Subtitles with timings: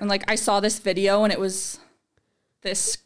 [0.00, 1.78] And like I saw this video and it was
[2.62, 2.98] this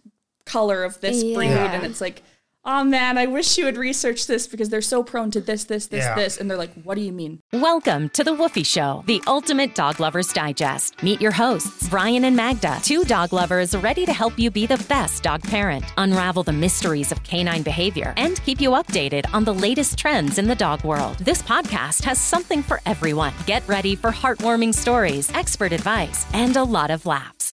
[0.46, 1.72] color of this breed Yeah.
[1.72, 2.22] and it's like,
[2.66, 5.86] oh man, I wish you had researched this because they're so prone to this, this,
[5.86, 6.14] this, Yeah.
[6.14, 6.38] this.
[6.38, 7.40] And they're like, what do you mean?
[7.52, 11.02] Welcome to the Woofy Show, the ultimate dog lovers digest.
[11.02, 14.82] Meet your hosts, Brian and Magda, two dog lovers ready to help you be the
[14.88, 19.54] best dog parent, unravel the mysteries of canine behavior, and keep you updated on the
[19.54, 21.18] latest trends in the dog world.
[21.18, 23.34] This podcast has something for everyone.
[23.46, 27.52] Get ready for heartwarming stories, expert advice, and a lot of laughs.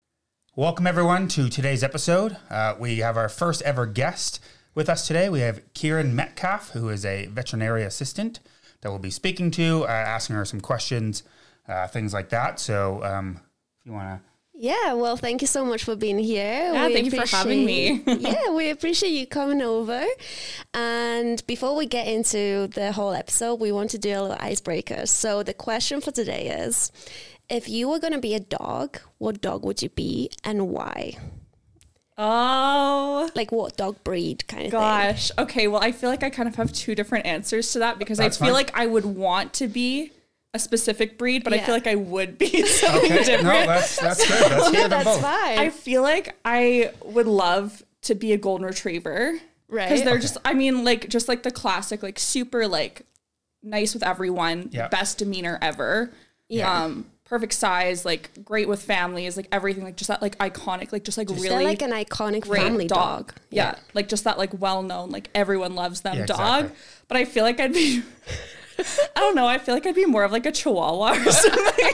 [0.55, 2.35] Welcome, everyone, to today's episode.
[2.49, 4.41] Uh, we have our first ever guest
[4.73, 5.29] with us today.
[5.29, 8.39] We have Kieran Metcalf, who is a veterinary assistant
[8.81, 11.23] that we'll be speaking to, uh, asking her some questions,
[11.67, 12.59] uh, things like that.
[12.59, 13.39] So, um,
[13.79, 14.31] if you want to.
[14.53, 16.71] Yeah, well, thank you so much for being here.
[16.73, 18.03] Yeah, thank you for having me.
[18.05, 20.05] yeah, we appreciate you coming over.
[20.75, 25.07] And before we get into the whole episode, we want to do a little icebreaker.
[25.07, 26.91] So the question for today is
[27.49, 31.17] if you were going to be a dog, what dog would you be and why?
[32.23, 34.79] Oh Like what dog breed kind of thing?
[34.79, 35.31] gosh.
[35.37, 35.67] Okay.
[35.67, 38.37] Well, I feel like I kind of have two different answers to that because That's
[38.37, 38.63] I feel fine.
[38.65, 40.11] like I would want to be
[40.53, 43.43] a specific breed, but I feel like I would be something Okay, different.
[43.43, 44.51] no, that's, that's good.
[44.51, 45.21] Let's hear them That's both.
[45.21, 45.57] fine.
[45.59, 49.39] I feel like I would love to be a golden retriever.
[49.69, 49.87] Right.
[49.87, 50.21] Because they're Okay.
[50.21, 53.03] just, I mean, like, just like the classic, like, super, like,
[53.63, 54.89] nice with everyone, Yeah.
[54.89, 56.11] best demeanor ever.
[56.49, 56.83] Yeah.
[56.83, 61.05] Um, perfect size, like, great with families, like, everything, like, just that, like, iconic, like,
[61.05, 63.33] just like They're really like an iconic great family dog.
[63.49, 63.75] Yeah.
[63.93, 66.65] Like, just that, like, well known, like, everyone loves them Yeah, dog.
[66.65, 66.77] exactly.
[67.07, 68.03] But I feel like I'd be,
[68.79, 68.83] I
[69.15, 71.93] don't know, I feel like I'd be more of like a chihuahua or something.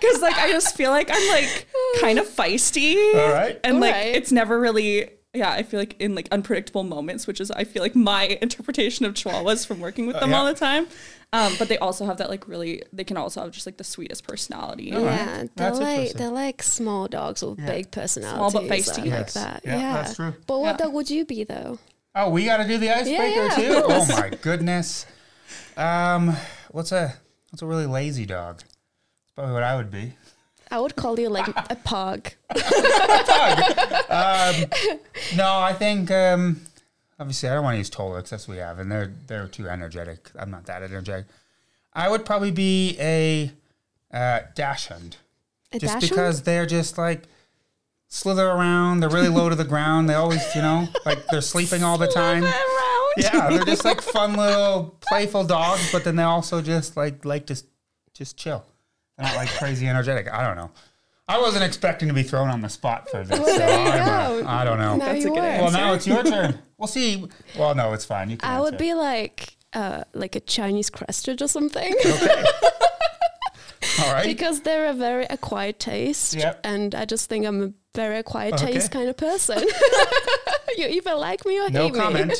[0.00, 1.66] Because, like, I just feel like I'm, like,
[2.00, 3.14] kind of feisty.
[3.14, 3.58] All right.
[3.64, 4.14] And like Alright.
[4.14, 7.82] it's never really yeah, I feel like in like unpredictable moments, which is I feel
[7.82, 10.38] like my interpretation of chihuahuas from working with oh, them yeah.
[10.38, 10.86] all the time.
[11.32, 13.84] Um, but they also have that like really they can also have just like the
[13.84, 14.84] sweetest personality.
[14.84, 18.50] Yeah, they're That's like they're like small dogs with big personalities.
[18.52, 18.98] Small but and feisty.
[18.98, 19.34] like Yes.
[19.34, 19.60] that.
[19.64, 20.34] Yeah, Yeah, that's true.
[20.46, 20.86] But what Yeah.
[20.86, 21.78] dog would you be though?
[22.14, 23.82] Oh, we got to do the icebreaker yeah, too.
[23.84, 25.04] Oh my goodness.
[25.76, 26.34] Um,
[26.70, 27.14] what's a
[27.50, 28.58] what's a really lazy dog?
[28.60, 30.14] That's probably what I would be.
[30.70, 32.30] I would call you like a pug.
[35.36, 36.60] No, I think um,
[37.18, 38.30] obviously I don't want to use Tollers.
[38.30, 40.30] That's what we have, and they're they're too energetic.
[40.38, 41.26] I'm not that energetic.
[41.92, 43.52] I would probably be a
[44.12, 45.16] uh, dachshund,
[45.72, 47.24] A just because they're just like
[48.08, 49.00] slither around.
[49.00, 50.08] They're really low to the ground.
[50.08, 52.44] They always, you know, like they're sleeping all the time.
[53.16, 57.46] Yeah, they're just like fun little playful dogs, but then they also just like like
[57.46, 57.60] to
[58.14, 58.64] just chill.
[59.16, 60.32] They're not like crazy energetic.
[60.32, 60.70] I don't know.
[61.28, 63.36] I wasn't expecting to be thrown on the spot for this.
[63.38, 64.46] so there you I'm, uh, go.
[64.48, 64.96] I don't know.
[64.96, 65.46] Now That's you a good were.
[65.46, 65.62] answer.
[65.64, 66.58] Well, now it's your turn.
[66.78, 67.28] We'll see.
[67.58, 68.30] Well, no, it's fine.
[68.30, 68.48] You can.
[68.50, 72.44] I would be like uh, like a Chinese crested or something Okay.
[74.00, 74.24] All right.
[74.26, 76.60] because they're a very acquired taste, Yep.
[76.64, 78.72] and I just think I'm a very quiet Okay.
[78.74, 79.58] taste kind of person.
[80.76, 81.98] you either like me or no hate me.
[82.00, 82.32] comment.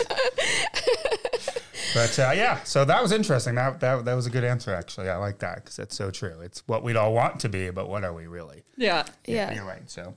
[1.94, 3.54] but uh, yeah, so that was interesting.
[3.54, 4.74] That that that was a good answer.
[4.74, 6.40] Actually, I like that because that's so true.
[6.40, 8.62] It's what we'd all want to be, but what are we really?
[8.76, 9.04] Yeah.
[9.26, 9.54] Yeah.
[9.54, 9.88] You're right.
[9.90, 10.14] So,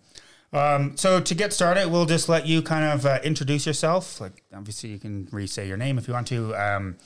[0.54, 4.20] um, so to get started, we'll just let you kind of uh, introduce yourself.
[4.20, 6.56] Like, obviously, you can re-say your name if you want to.
[6.56, 6.98] Um,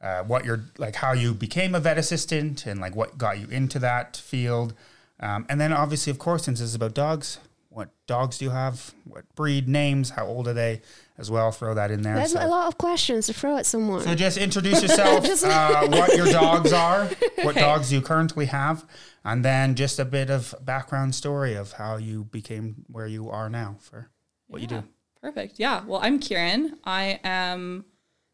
[0.00, 3.48] uh, what you're like, how you became a vet assistant, and like what got you
[3.48, 4.74] into that field.
[5.18, 7.38] Um, and then, obviously, of course, since this is about dogs,
[7.74, 8.94] what dogs do you have?
[9.04, 10.80] What breed, names, how old are they?
[11.18, 12.14] As well, throw that in there.
[12.16, 14.02] There's So- a lot of questions to throw at someone.
[14.02, 17.08] so just introduce yourself, uh, what your dogs are,
[17.42, 18.84] what dogs you currently have,
[19.24, 23.48] and then just a bit of background story of how you became where you are
[23.48, 24.10] now for
[24.48, 24.82] what you do.
[25.22, 25.58] Perfect.
[25.58, 25.84] Yeah.
[25.86, 26.78] Well, I'm Kieran.
[26.84, 27.84] I am,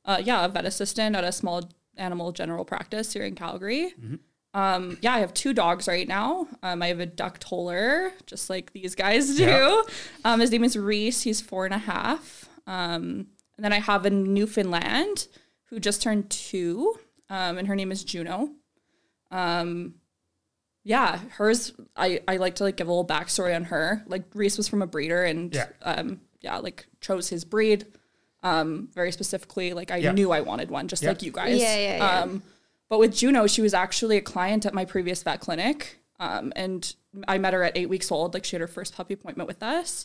[0.07, 3.93] uh, yeah, a vet assistant at a small animal general practice here in Calgary.
[4.53, 6.49] Um, yeah, I have two dogs right now.
[6.63, 9.45] Um, I have a duck toller, just like these guys do.
[9.45, 9.83] Yeah.
[10.25, 11.23] Um, his name is Reese.
[11.23, 12.49] He's four and a half.
[12.67, 15.29] Um, and then I have a Newfoundland
[15.67, 18.51] who just turned two, um, and her name is Juno.
[19.31, 19.95] Um,
[20.83, 21.73] yeah, hers.
[21.97, 24.03] I I like to like give a little backstory on her.
[24.07, 25.67] Like Reese was from a breeder, and Yeah.
[25.83, 27.87] um, yeah, like chose his breed.
[28.43, 30.13] Um, very specifically, like I Yeah.
[30.13, 31.11] knew I wanted one, just Yeah.
[31.11, 31.61] like you guys.
[31.61, 32.21] Yeah, yeah, yeah.
[32.23, 32.43] Um,
[32.91, 35.99] but with Juno, she was actually a client at my previous vet clinic.
[36.19, 36.95] Um, and
[37.27, 38.35] I met her at eight weeks old.
[38.35, 40.05] Like she had her first puppy appointment with us.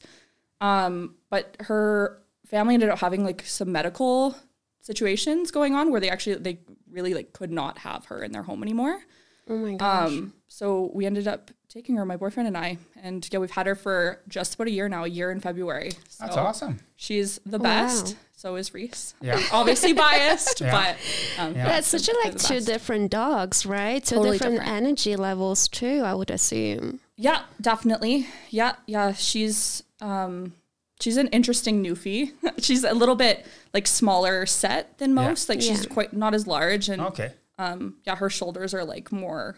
[0.61, 4.35] Um, but her family ended up having like some medical
[4.81, 6.59] situations going on where they actually they
[6.89, 9.01] really like could not have her in their home anymore.
[9.49, 10.07] oh my gosh.
[10.07, 13.65] Um, so we ended up taking her, my boyfriend and I, and yeah, we've had
[13.65, 15.91] her for just about a year now, a year in February.
[16.07, 16.79] So That's awesome.
[16.95, 18.15] She's the Wow.
[18.35, 18.41] Best.
[18.41, 19.13] So is Reese.
[19.21, 19.41] Yeah.
[19.51, 20.71] Obviously biased, Yeah.
[20.71, 21.67] but um, Yeah.
[21.67, 24.03] That's such a, like two different dogs, right?
[24.03, 24.77] Two Totally different, different.
[24.77, 26.01] energy levels too.
[26.05, 26.99] I would assume.
[27.17, 28.27] Yeah, definitely.
[28.49, 29.13] Yeah, yeah.
[29.13, 30.53] She's um
[30.99, 32.31] she's an interesting newfie.
[32.59, 35.27] she's a little bit like smaller set than Yeah.
[35.29, 35.49] most.
[35.49, 35.93] Like she's Yeah.
[35.93, 37.31] quite not as large and Okay.
[37.57, 39.57] um yeah, her shoulders are like more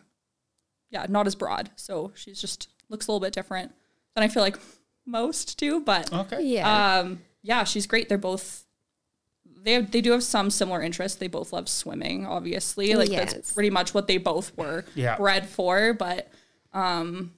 [0.89, 1.69] yeah, not as broad.
[1.75, 3.73] So she's just looks a little bit different
[4.15, 4.57] than I feel like
[5.06, 6.41] most do, but Okay.
[6.44, 7.00] Yeah.
[7.00, 8.07] um yeah, she's great.
[8.09, 8.65] They're both
[9.67, 11.17] they have, they do have some similar interests.
[11.17, 12.95] They both love swimming, obviously.
[12.95, 13.33] Like Yes.
[13.33, 15.17] that's pretty much what they both were Yeah.
[15.17, 16.29] bred for, but
[16.73, 17.33] um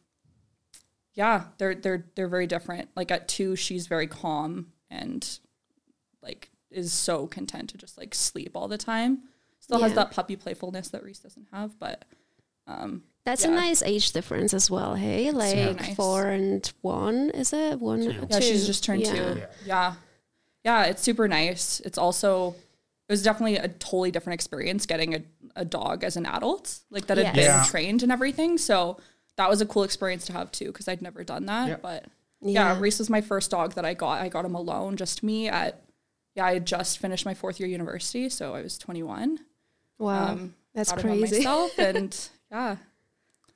[1.15, 2.89] yeah, they're they're they're very different.
[2.95, 5.27] Like at 2 she's very calm and
[6.21, 9.23] like is so content to just like sleep all the time.
[9.59, 12.05] Still has that puppy playfulness that Reese doesn't have, but
[12.67, 14.95] um That's a nice age difference as well.
[14.95, 15.95] Hey, like nice.
[15.95, 18.03] four and one, is it one?
[18.03, 18.27] Two.
[18.29, 19.13] Yeah, she's just turned Yeah.
[19.33, 19.41] two.
[19.65, 19.93] Yeah.
[20.63, 20.83] Yeah.
[20.83, 20.89] yeah.
[20.89, 21.79] it's super nice.
[21.81, 22.55] It's also
[23.07, 25.23] it was definitely a totally different experience getting a,
[25.55, 27.35] a dog as an adult, like that had Yes.
[27.35, 27.63] been Yeah.
[27.65, 28.57] trained and everything.
[28.57, 28.97] So
[29.35, 31.67] that was a cool experience to have too, because I'd never done that.
[31.67, 31.77] Yeah.
[31.81, 32.05] But
[32.41, 32.73] yeah.
[32.73, 32.79] Yeah.
[32.79, 34.21] Reese was my first dog that I got.
[34.21, 35.81] I got him alone, just me at
[36.35, 39.39] yeah, I had just finished my fourth year university, so I was twenty one.
[39.97, 41.37] Wow, Um, that's got him on crazy.
[41.39, 42.75] myself and yeah.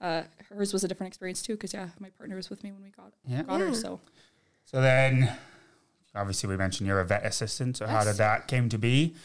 [0.02, 2.82] Uh, hers was a different experience too, because yeah, my partner was with me when
[2.84, 3.44] we got Yeah.
[3.44, 3.68] got Yeah.
[3.68, 3.74] her.
[3.76, 4.00] So
[4.66, 5.32] So then,
[6.16, 7.78] obviously, we mentioned you're a vet assistant.
[7.78, 9.16] So how did that came to be?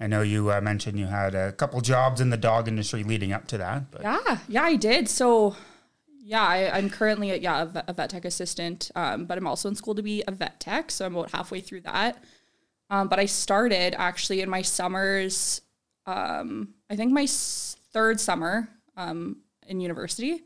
[0.00, 3.32] I know you uh, mentioned you had a couple jobs in the dog industry leading
[3.32, 3.90] up to that.
[3.90, 5.08] But Yeah, yeah, I did.
[5.08, 5.54] So,
[6.20, 9.46] yeah, I, I'm currently a, yeah a vet, a vet tech assistant, um, but I'm
[9.46, 10.90] also in school to be a vet tech.
[10.90, 12.22] So I'm about halfway through that.
[12.90, 15.60] Um, but I started actually in my summers.
[16.06, 19.38] Um, I think my s- third summer um,
[19.68, 20.42] in university,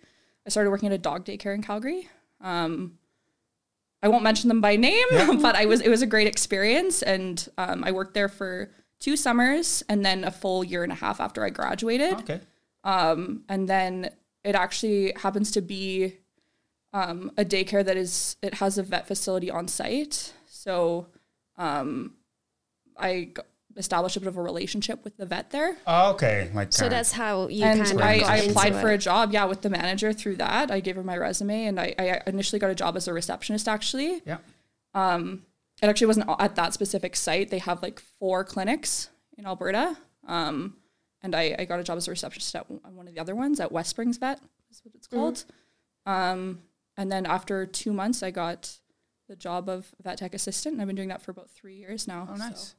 [0.46, 2.08] I started working at a dog daycare in Calgary.
[2.42, 2.97] Um,
[4.02, 5.06] I won't mention them by name,
[5.40, 9.16] but I was it was a great experience, and um, I worked there for two
[9.16, 12.14] summers and then a full year and a half after I graduated.
[12.14, 12.40] Okay.
[12.84, 14.10] um, and then
[14.44, 16.16] it actually happens to be
[16.92, 20.32] um, a daycare that is it has a vet facility on site.
[20.46, 21.06] So
[21.56, 22.14] um,
[22.96, 23.32] i
[23.78, 26.50] g- established a bit of a relationship with the vet there Oh, okay.
[26.54, 29.44] Like So that's how you and kind of I, I applied for a job yeah
[29.44, 32.70] with the manager through that i gave her my resume and i, I initially got
[32.70, 34.38] a job as a receptionist actually yeah.
[34.94, 35.42] Um,
[35.80, 37.50] it actually wasn't at that specific site.
[37.50, 39.96] They have like four clinics in Alberta.
[40.26, 40.76] Um,
[41.22, 43.60] and I, I got a job as a receptionist at one of the other ones
[43.60, 44.40] at West Springs Vet,
[44.70, 45.44] is what it's called.
[46.06, 46.62] Um,
[46.96, 48.78] and then after two months, I got
[49.28, 50.74] the job of vet tech assistant.
[50.74, 52.28] And I've been doing that for about three years now.
[52.30, 52.74] Oh, so.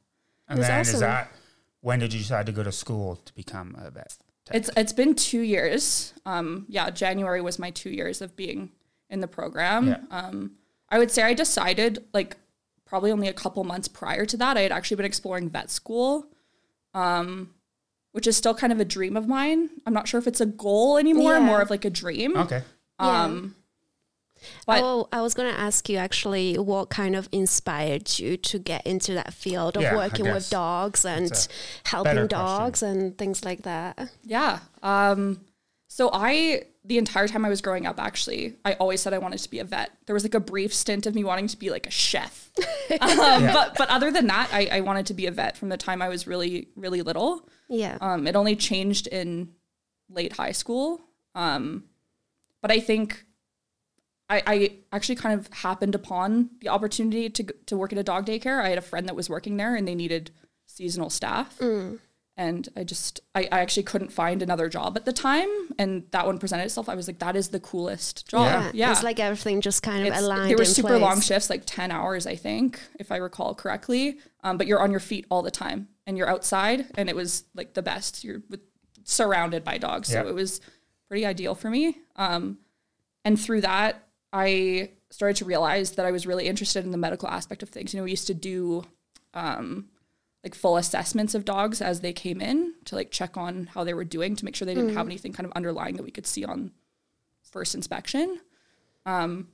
[0.50, 0.56] Nice.
[0.56, 0.94] And That's then awesome.
[0.94, 1.32] is that
[1.80, 4.16] when did you decide to go to school to become a vet?
[4.44, 4.56] tech?
[4.56, 6.12] It's it's been two years.
[6.26, 8.70] Um, yeah, January was my two years of being
[9.08, 9.88] in the program.
[9.88, 9.98] Yeah.
[10.10, 10.52] Um,
[10.88, 12.36] I would say I decided like
[12.84, 14.56] probably only a couple months prior to that.
[14.56, 16.26] I had actually been exploring vet school,
[16.94, 17.50] um,
[18.12, 19.70] which is still kind of a dream of mine.
[19.86, 21.40] I'm not sure if it's a goal anymore, Yeah.
[21.40, 22.36] more of like a dream.
[22.36, 22.62] okay.
[23.00, 23.24] Yeah.
[24.66, 28.58] But oh, I was going to ask you actually what kind of inspired you to
[28.58, 31.30] get into that field of Yeah, working with dogs and
[31.84, 34.10] helping better dogs and things like that.
[34.24, 34.60] Yeah.
[34.82, 35.40] Um,
[35.88, 39.38] so I, the entire time I was growing up, actually, I always said I wanted
[39.40, 39.90] to be a vet.
[40.06, 42.50] There was like a brief stint of me wanting to be like a chef.
[43.00, 45.76] um, But but other than that, I, I wanted to be a vet from the
[45.76, 47.48] time I was really really little.
[47.68, 47.98] Yeah.
[48.00, 49.50] Um, it only changed in
[50.08, 51.00] late high school.
[51.34, 51.84] Um,
[52.62, 53.24] but I think
[54.30, 58.24] I, I actually kind of happened upon the opportunity to to work at a dog
[58.26, 58.62] daycare.
[58.64, 60.30] I had a friend that was working there, and they needed
[60.66, 61.60] seasonal staff.
[62.36, 66.24] And I just, I, I actually couldn't find another job at the time, and that
[66.24, 66.88] one presented itself.
[66.88, 68.46] I was like, that is the coolest job.
[68.46, 68.70] yeah.
[68.72, 70.48] Yeah, It's like everything just kind of It's- aligned.
[70.50, 71.00] They were in super place.
[71.02, 74.16] long shifts, like 10 hours, I think, if I recall correctly.
[74.42, 77.44] Um, but you're on your feet all the time and you're outside, and it was
[77.54, 78.24] like the best.
[78.24, 78.60] You're with,
[79.04, 80.08] surrounded by dogs.
[80.08, 80.62] So it was
[81.08, 81.98] pretty ideal for me.
[82.16, 82.56] Um,
[83.22, 87.28] and through that, I started to realize that I was really interested in the medical
[87.28, 87.92] aspect of things.
[87.92, 88.84] You know, we used to do
[89.34, 89.88] um,
[90.44, 93.94] like full assessments of dogs as they came in to like check on how they
[93.94, 96.26] were doing to make sure they didn't have anything kind of underlying that we could
[96.26, 96.72] see on
[97.42, 98.40] first inspection.
[99.04, 99.48] Um,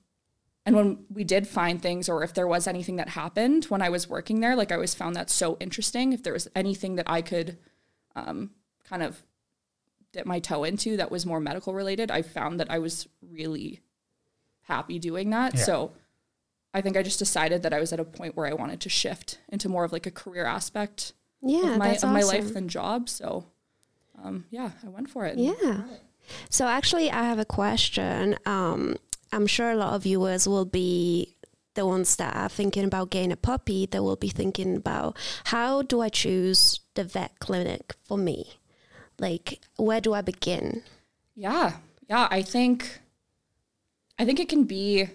[0.65, 3.89] and when we did find things, or if there was anything that happened when I
[3.89, 6.13] was working there, like I always found that so interesting.
[6.13, 7.59] If there was anything that I could
[8.17, 8.51] um,
[8.85, 9.23] kind of
[10.13, 13.81] dip my toe into that was more medical related, I found that I was really
[14.67, 15.55] happy doing that.
[15.55, 15.63] Yeah.
[15.63, 15.93] So
[16.75, 18.89] I think I just decided that I was at a point where I wanted to
[18.89, 22.53] shift into more of like a career aspect Yeah, of my that's of my life
[22.53, 23.09] than job.
[23.09, 23.47] So
[24.23, 25.39] um, yeah, I went for it.
[25.39, 25.83] Yeah.
[26.51, 28.37] So actually, I have a question.
[28.47, 28.97] Um,
[29.33, 31.37] I'm sure a lot of viewers will be
[31.75, 33.87] the ones that are thinking about getting a puppy.
[33.87, 38.55] They will be thinking about how do I choose the vet clinic for me?
[39.19, 40.83] Like, where do I begin?
[41.35, 41.75] Yeah.
[42.09, 42.29] Yeah.
[42.31, 43.01] I think,
[44.19, 45.09] I think it can be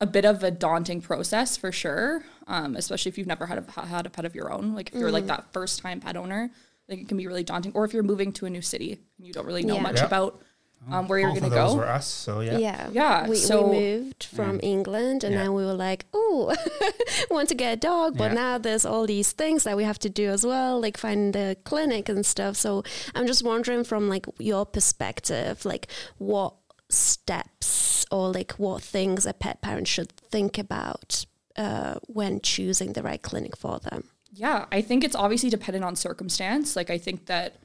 [0.00, 2.24] a bit of a daunting process for sure.
[2.48, 4.74] Um, especially if you've never had a, had a pet of your own.
[4.74, 6.50] Like if you're like that first time pet owner,
[6.88, 7.70] like it can be really daunting.
[7.74, 9.82] Or if you're moving to a new city and you don't really know Yeah.
[9.82, 10.06] much Yeah.
[10.06, 10.42] about
[10.90, 11.76] um, where you're Both going of to those go.
[11.78, 12.58] were us, so yeah.
[12.58, 12.88] Yeah.
[12.90, 15.42] Yeah, We, so- we moved from England and Yeah.
[15.44, 16.52] then we were like, oh,
[17.30, 18.18] want to get a dog.
[18.18, 18.34] But Yeah.
[18.34, 21.56] now there's all these things that we have to do as well, like find the
[21.62, 22.56] clinic and stuff.
[22.56, 22.82] So
[23.14, 25.86] I'm just wondering from like your perspective, like
[26.18, 26.54] what
[26.92, 31.24] steps or like what things a pet parent should think about
[31.56, 34.04] uh, when choosing the right clinic for them.
[34.32, 36.76] Yeah, I think it's obviously dependent on circumstance.
[36.76, 37.56] Like I think that,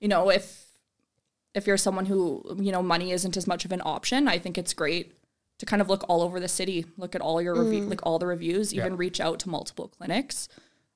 [0.00, 0.64] you know, if
[1.54, 4.58] if you're someone who, you know, money isn't as much of an option, I think
[4.58, 5.12] it's great
[5.58, 8.18] to kind of look all over the city, look at all your review, like all
[8.18, 8.98] the reviews, even Yeah.
[8.98, 10.48] reach out to multiple clinics,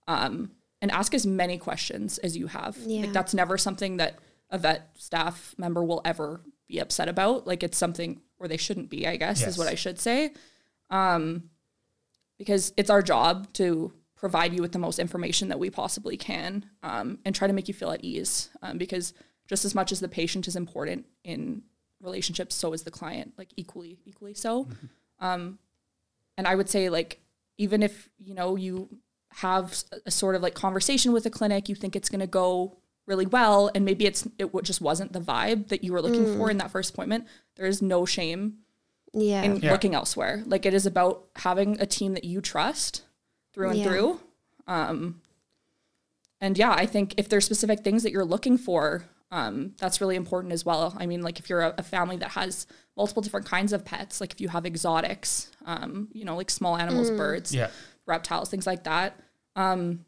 [0.07, 2.77] um, and ask as many questions as you have.
[2.87, 3.03] Yeah.
[3.03, 4.19] Like that's never something that
[4.51, 6.41] a vet staff member will ever
[6.73, 7.47] be upset about.
[7.47, 10.33] Like it's something or they shouldn't be, I guess, is what I should say.
[10.91, 11.51] Um,
[12.39, 16.65] because it's our job to provide you with the most information that we possibly can
[16.83, 18.51] um, and try to make you feel at ease.
[18.63, 19.15] Um, because
[19.49, 21.63] just as much as the patient is important in
[22.01, 24.67] relationships, so is the client, like equally, equally so.
[25.21, 25.59] Um,
[26.37, 27.21] and I would say, like,
[27.59, 28.89] even if you know you
[29.35, 32.79] have a sort of like conversation with a clinic, you think it's going to go
[33.07, 36.51] really well, and maybe it's it just wasn't the vibe that you were looking for
[36.51, 37.27] in that first appointment.
[37.57, 38.59] There is no shame
[39.13, 39.43] Yeah.
[39.43, 39.73] in Yeah.
[39.73, 40.43] looking elsewhere.
[40.47, 43.03] Like it is about having a team that you trust
[43.53, 43.85] through and Yeah.
[43.85, 44.21] through.
[44.67, 45.21] Um,
[46.41, 50.17] and yeah, I think if there's specific things that you're looking for, um, that's really
[50.17, 50.95] important as well.
[50.99, 52.67] I mean, like if you're a, a family that has
[52.97, 56.77] multiple different kinds of pets, like if you have exotics, um, you know, like small
[56.77, 57.71] animals, birds, Yeah.
[58.07, 59.19] reptiles, things like that.
[59.57, 60.05] Um,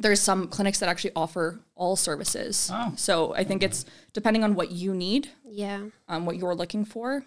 [0.00, 2.70] there's some clinics that actually offer all services.
[2.72, 2.92] Oh.
[2.96, 5.84] So I think it's depending on what you need Yeah.
[6.08, 7.24] um, what you're looking for.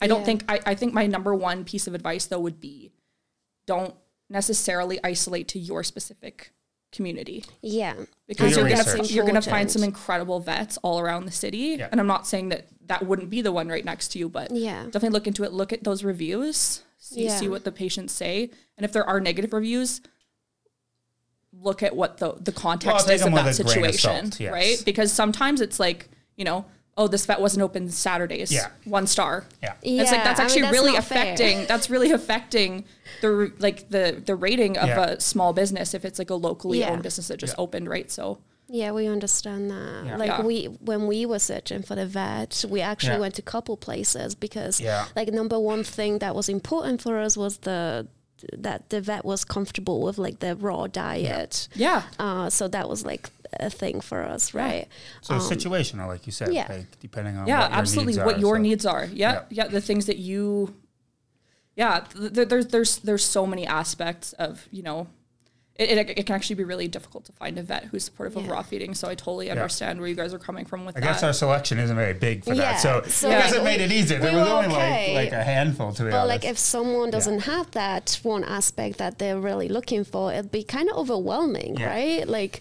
[0.00, 0.24] I don't Yeah.
[0.26, 2.90] think I, I think my number one piece of advice though would be
[3.66, 3.94] don't
[4.28, 6.52] necessarily isolate to your specific
[6.92, 7.94] community Yeah.
[8.26, 11.76] because your you're gonna you're gonna find some incredible vets all around the city.
[11.78, 11.88] Yeah.
[11.92, 14.50] And I'm not saying that that wouldn't be the one right next to you, but
[14.50, 14.84] Yeah.
[14.86, 15.52] definitely look into it.
[15.52, 17.36] Look at those reviews, see Yeah.
[17.38, 20.00] see what the patients say, and if there are negative reviews,
[21.62, 24.40] look at what the the context take is of that a grain of situation, salt,
[24.40, 24.52] yes.
[24.52, 24.82] right?
[24.84, 26.64] Because sometimes it's like you know,
[26.96, 28.68] oh, this vet wasn't open Saturdays, Yeah.
[28.84, 29.44] one star.
[29.62, 29.74] Yeah.
[29.82, 31.22] It's like Yeah, that's I mean, actually that's really not fair.
[31.22, 31.66] affecting.
[31.66, 32.84] That's really affecting
[33.20, 35.04] the like the the rating of Yeah.
[35.04, 36.90] a small business if it's like a locally Yeah.
[36.90, 37.62] owned business that just Yeah.
[37.62, 38.10] opened, right?
[38.10, 38.38] So
[38.72, 40.06] Yeah, we understand that.
[40.06, 40.16] Yeah.
[40.16, 40.42] Like Yeah.
[40.42, 43.18] we when we were searching for the vet, we actually Yeah.
[43.20, 45.06] went to a couple places because Yeah.
[45.16, 48.06] like number one thing that was important for us was the
[48.56, 51.68] that the vet was comfortable with like the raw diet.
[51.74, 54.86] yeah, Uh, so that was like a thing for us, right?
[55.22, 56.66] So situational, like you said, Um, yeah.
[56.70, 58.12] like depending on yeah, what your absolutely.
[58.14, 59.04] needs what are, your so- needs are.
[59.06, 59.42] Yeah, Yeah.
[59.50, 60.74] yeah, The things that you.
[61.76, 65.06] Yeah, th- th- there's there's there's so many aspects of you know.
[65.76, 68.48] It, it, it can actually be really difficult to find a vet who's supportive of
[68.48, 68.94] raw feeding.
[68.94, 71.06] So I totally understand where you guys are coming from with I that.
[71.06, 73.64] guess our selection isn't very big for Yeah, that, so, so I guess like, it
[73.64, 74.18] made it easier.
[74.18, 75.14] There we was were only okay.
[75.14, 76.28] like like a handful to be But honest.
[76.28, 80.64] like if someone doesn't have that one aspect that they're really looking for, it'd be
[80.64, 81.86] kind of overwhelming, Yeah.
[81.88, 82.28] right?
[82.28, 82.60] Like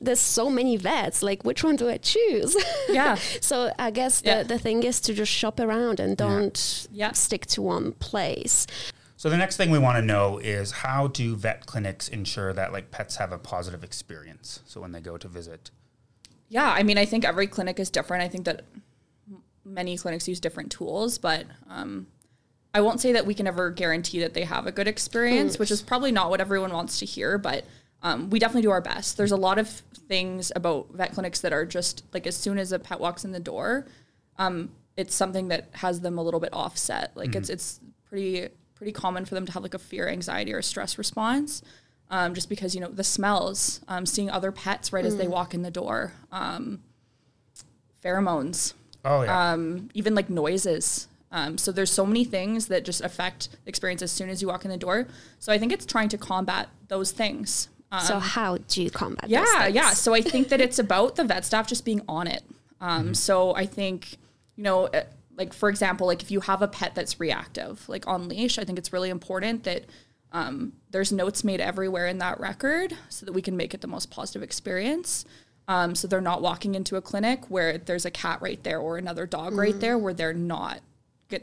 [0.00, 1.22] there's so many vets.
[1.22, 2.56] Like which one do I choose?
[2.88, 3.16] Yeah.
[3.42, 4.42] so I guess the, Yeah.
[4.42, 7.12] the thing is to just shop around and don't Yeah.
[7.12, 8.66] stick to one place.
[9.16, 12.72] So the next thing we want to know is how do vet clinics ensure that
[12.72, 14.60] like pets have a positive experience?
[14.66, 15.70] So when they go to visit.
[16.48, 18.22] Yeah, I mean, I think every clinic is different.
[18.22, 18.64] I think that
[19.64, 22.06] many clinics use different tools, but um,
[22.74, 25.70] I won't say that we can ever guarantee that they have a good experience, which
[25.70, 27.64] is probably not what everyone wants to hear, but
[28.02, 29.16] um, we definitely do our best.
[29.16, 32.72] There's a lot of things about vet clinics that are just like as soon as
[32.72, 33.86] a pet walks in the door,
[34.38, 37.16] um, it's something that has them a little bit offset.
[37.16, 40.58] Like it's it's pretty pretty common for them to have like a fear, anxiety, or
[40.58, 41.62] a stress response.
[42.10, 45.54] Um, just because you know the smells, um, seeing other pets right as they walk
[45.54, 46.80] in the door, um,
[48.04, 49.52] pheromones, Oh yeah.
[49.52, 51.08] um, even like noises.
[51.32, 54.48] Um, so there's so many things that just affect the experience as soon as you
[54.48, 55.08] walk in the door.
[55.40, 57.68] So I think it's trying to combat those things.
[57.90, 59.28] Um, so how do you combat?
[59.28, 59.74] yeah, things?
[59.74, 59.90] yeah.
[59.94, 62.42] So I think that it's about the vet staff just being on it.
[62.80, 64.12] Um, So I think,
[64.56, 64.88] you know,
[65.36, 68.64] like for example, like if you have a pet that's reactive, like on leash, I
[68.64, 69.84] think it's really important that
[70.32, 73.86] um, there's notes made everywhere in that record so that we can make it the
[73.86, 75.24] most positive experience.
[75.66, 78.98] Um, so they're not walking into a clinic where there's a cat right there or
[78.98, 80.80] another dog right there where they're not,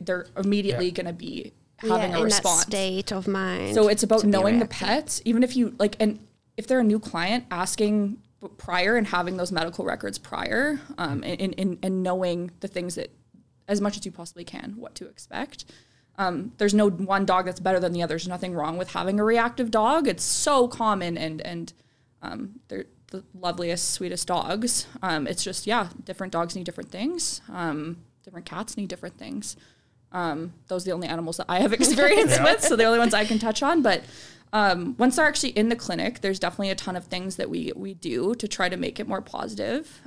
[0.02, 0.92] they're immediately Yeah.
[0.92, 2.62] going to be having yeah, a response.
[2.62, 3.74] state of mind.
[3.74, 6.20] So it's about knowing the pets, even if you like, and
[6.56, 8.18] if they're a new client, asking
[8.58, 13.10] prior and having those medical records prior, um, and, and, and knowing the things that,
[13.72, 15.66] as much as you possibly can, what to expect.
[16.18, 18.12] Um, there's no one dog that's better than the other.
[18.14, 20.08] There's nothing wrong with having a reactive dog.
[20.08, 21.74] It's so common, and and
[22.22, 24.88] um, they're the loveliest, sweetest dogs.
[25.02, 27.42] Um, it's just yeah, different dogs need different things.
[27.52, 29.56] Um, different cats need different things.
[30.12, 32.44] Um, those are the only animals that I have experience Yeah.
[32.44, 33.82] with, so the only ones I can touch on.
[33.82, 34.04] But
[34.54, 37.72] um, once they're actually in the clinic, there's definitely a ton of things that we
[37.76, 40.02] we do to try to make it more positive.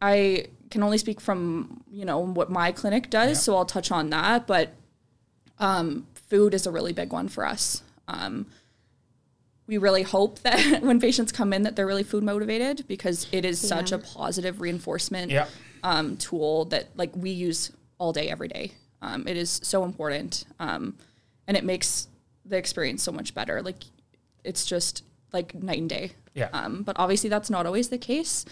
[0.00, 4.10] I can only speak from you know what my clinic does, so I'll touch on
[4.10, 4.46] that.
[4.46, 4.74] But
[5.58, 7.82] um, food is a really big one for us.
[8.08, 8.46] Um,
[9.66, 13.44] we really hope that when patients come in that they're really food motivated because it
[13.44, 15.46] is such a positive reinforcement Yeah.
[15.82, 18.72] um, tool that like we use all day every day.
[19.02, 20.96] Um, it is so important, um,
[21.46, 22.08] and it makes
[22.44, 23.62] the experience so much better.
[23.62, 23.82] Like
[24.44, 26.12] it's just like night and day.
[26.34, 26.48] Yeah.
[26.52, 28.44] Um, but obviously that's not always the case.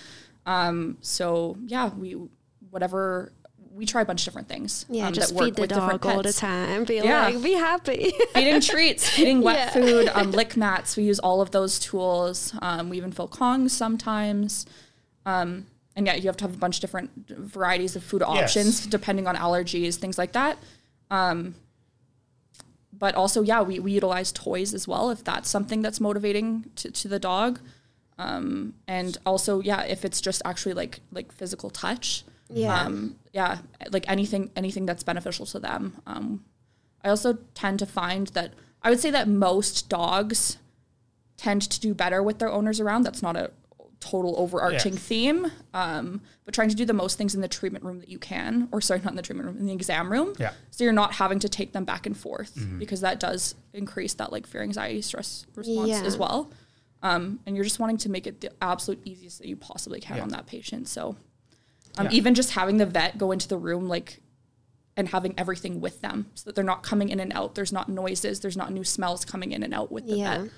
[0.46, 2.16] Um, so yeah, we
[2.70, 3.32] whatever
[3.72, 4.86] we try a bunch of different things.
[4.88, 6.84] Yeah, um, just that work feed the dog all the time.
[6.84, 7.26] Be Yeah.
[7.26, 8.12] like, be happy.
[8.34, 9.70] feeding treats, feeding wet Yeah.
[9.72, 10.96] food, um, lick mats.
[10.96, 12.54] We use all of those tools.
[12.62, 14.64] Um, we even fill kongs sometimes.
[15.26, 18.86] Um, and yeah, you have to have a bunch of different varieties of food options
[18.86, 20.56] depending on allergies, things like that.
[21.10, 21.56] Um,
[22.92, 26.90] but also, yeah, we, we utilize toys as well if that's something that's motivating to,
[26.92, 27.60] to the dog.
[28.18, 32.24] Um, and also, yeah, if it's just actually like like physical touch.
[32.50, 32.82] Yeah.
[32.84, 33.58] Um, yeah,
[33.90, 36.00] like anything anything that's beneficial to them.
[36.06, 36.44] Um,
[37.02, 38.52] I also tend to find that
[38.82, 40.58] I would say that most dogs
[41.36, 43.02] tend to do better with their owners around.
[43.02, 43.50] That's not a
[44.00, 44.98] total overarching Yeah.
[44.98, 48.18] theme, um, but trying to do the most things in the treatment room that you
[48.18, 50.34] can, or sorry, not in the treatment room, in the exam room.
[50.38, 50.52] Yeah.
[50.70, 54.30] So you're not having to take them back and forth because that does increase that
[54.30, 56.02] like fear, anxiety, stress response Yeah.
[56.02, 56.50] as well.
[57.04, 60.16] Um, and you're just wanting to make it the absolute easiest that you possibly can
[60.16, 60.22] Yeah.
[60.22, 60.88] on that patient.
[60.88, 61.16] So
[61.98, 62.12] um, Yeah.
[62.12, 64.20] even just having the vet go into the room like
[64.96, 67.54] and having everything with them so that they're not coming in and out.
[67.56, 68.40] There's not noises.
[68.40, 70.42] There's not new smells coming in and out with the Yeah.
[70.44, 70.50] vet.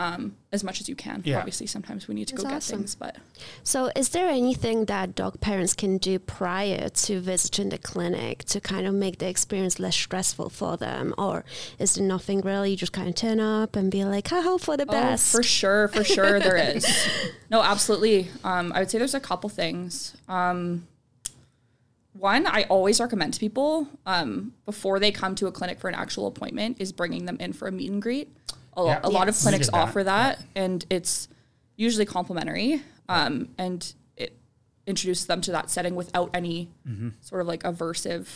[0.00, 1.22] Um, as much as you can.
[1.24, 1.38] Yeah.
[1.38, 3.16] Obviously, sometimes we need to That's go get things, but
[3.64, 8.60] So, is there anything that dog parents can do prior to visiting the clinic to
[8.60, 11.14] kind of make the experience less stressful for them?
[11.18, 11.44] Or
[11.80, 12.70] is there nothing really?
[12.70, 15.34] You just kind of turn up and be like, I hope for the best.
[15.34, 16.86] Oh, for sure, for sure, there is.
[17.50, 18.28] No, absolutely.
[18.44, 20.16] Um, I would say there's a couple things.
[20.28, 20.86] Um,
[22.12, 25.94] one, I always recommend to people um, before they come to a clinic for an
[25.94, 28.28] actual appointment is bringing them in for a meet and greet.
[28.78, 29.00] A, Yeah.
[29.02, 29.88] a lot of clinics We did that.
[29.88, 31.28] offer that, and it's
[31.76, 34.36] usually complimentary, um, and it
[34.86, 37.08] introduces them to that setting without any Mm-hmm.
[37.20, 38.26] sort of like aversive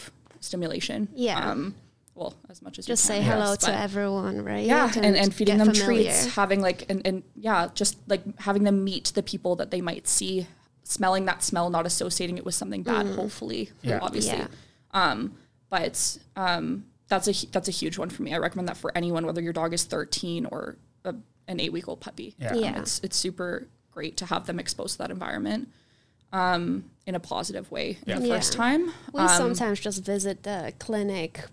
[0.41, 1.09] stimulation.
[1.15, 1.51] Yeah.
[1.51, 1.75] Um,
[2.15, 4.67] well, as much as just you say can, hello yes, to everyone, right?
[4.67, 6.05] yeah and, and feeding them familiar.
[6.05, 9.81] treats having like and, and yeah just like having them meet the people that they
[9.81, 10.47] might see
[10.85, 13.99] smelling that smell not associating it with something bad hopefully Yeah.
[14.03, 14.47] obviously Yeah.
[14.93, 15.33] um
[15.71, 19.27] but um that's a that's a huge one for me i recommend that for anyone
[19.27, 21.15] whether your dog is 13 or a,
[21.49, 22.53] an eight week old puppy Yeah.
[22.53, 22.79] Um, Yeah.
[22.81, 25.69] it's it's super great to have them exposed to that environment
[26.33, 28.19] um in a positive way Yeah.
[28.19, 31.45] the first time We Um, sometimes just visit the clinic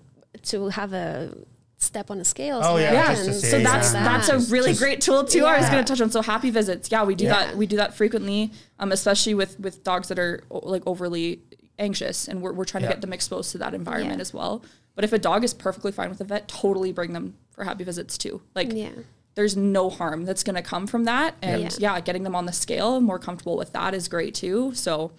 [0.43, 1.35] to have a
[1.77, 2.63] step on the scales.
[2.67, 3.07] Oh, yeah, right?
[3.15, 5.45] just to and see, so things that's like that's a really Just- great tool too.
[5.45, 6.89] I was going to touch on so happy visits.
[6.91, 7.45] Yeah, we do Yeah.
[7.47, 7.57] that.
[7.57, 11.41] We do that frequently, um, especially with with dogs that are like overly
[11.87, 12.89] anxious, and we're we're trying Yeah.
[12.89, 14.27] to get them exposed to that environment Yeah.
[14.27, 14.61] as well.
[14.95, 17.83] But if a dog is perfectly fine with a vet, totally bring them for happy
[17.83, 18.41] visits too.
[18.55, 18.89] Like Yeah.
[19.35, 21.95] there's no harm that's going to come from that, and Yeah.
[21.95, 21.99] yeah.
[22.01, 24.73] getting them on the scale more comfortable with that is great too.
[24.73, 25.11] So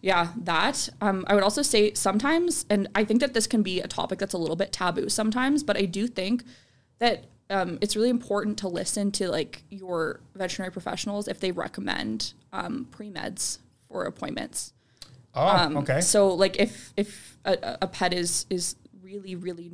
[0.00, 0.88] yeah, that.
[1.00, 4.18] Um, I would also say sometimes, and I think that this can be a topic
[4.20, 6.44] that's a little bit taboo sometimes, but I do think
[7.00, 12.34] that um, it's really important to listen to like your veterinary professionals if they recommend
[12.52, 13.58] um, pre meds
[13.88, 14.72] for appointments.
[15.34, 16.00] Oh, Um, okay.
[16.02, 18.76] So like if if a, a pet is is
[19.08, 19.70] really really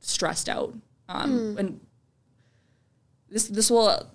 [0.00, 0.74] stressed out,
[1.08, 1.80] um, and
[3.28, 4.06] this this will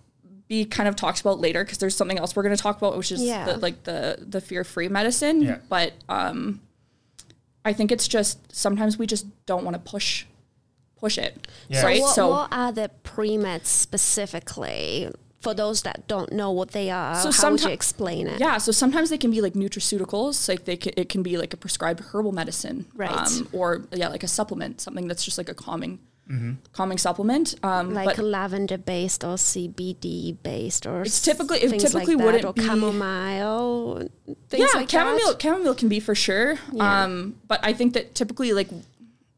[0.47, 2.97] be kind of talked about later because there's something else we're going to talk about,
[2.97, 3.45] which is Yeah.
[3.45, 5.41] the, like the the fear free medicine.
[5.41, 5.57] Yeah.
[5.69, 6.61] But um,
[7.63, 10.25] I think it's just sometimes we just don't want to push
[10.99, 11.83] push it, Yeah.
[11.83, 12.01] right?
[12.01, 15.09] What, So what are the pre-meds specifically?
[15.41, 18.39] For those that don't know what they are, So how would you explain it?
[18.39, 21.51] Yeah, so sometimes they can be like nutraceuticals, like they can, it can be like
[21.53, 23.09] a prescribed herbal medicine, Right.
[23.11, 25.99] Um, or yeah, like a supplement, something that's just like a calming
[26.71, 27.55] calming supplement.
[27.61, 32.43] Um, like but lavender based or CBD based or It's typically- it typically like wouldn't
[32.43, 34.09] that, or be- chamomile
[34.47, 35.41] things yeah, like chamomile that.
[35.41, 36.57] chamomile can be for sure.
[36.71, 37.03] Yeah.
[37.03, 38.69] Um, but I think that typically like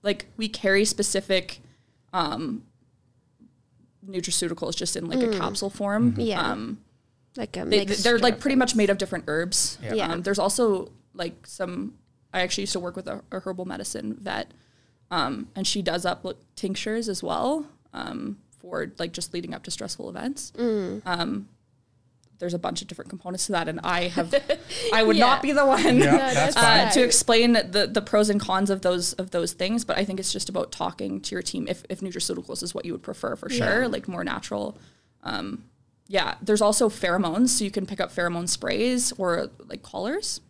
[0.03, 1.61] like we carry specific
[2.13, 2.61] um
[4.07, 6.13] nutraceuticals just in like a capsule form.
[6.13, 6.27] Mm.
[6.27, 6.41] Yeah.
[6.41, 6.79] Um,
[7.35, 9.77] like a they, they're like pretty much made of different herbs.
[9.81, 10.11] Yeah.
[10.11, 11.95] Um, there's also like some.
[12.33, 14.51] I actually used to work with a, a herbal medicine vet,
[15.11, 19.63] um, and she does up like, tinctures as well um, for like just leading up
[19.63, 20.51] to stressful events.
[20.57, 21.01] Mm.
[22.43, 24.35] There's a bunch of different components to that, and I have,
[24.93, 25.27] I would Yeah.
[25.27, 26.87] not be the one Yeah, No, that's that's fine.
[26.87, 29.85] uh, to explain the, the pros and cons of those of those things.
[29.85, 32.83] But I think it's just about talking to your team if, if nutraceuticals is what
[32.85, 33.87] you would prefer for sure, Yeah.
[33.87, 34.77] like more natural.
[35.23, 35.63] Um,
[36.09, 40.41] yeah, there's also pheromones, so you can pick up pheromone sprays or like collars.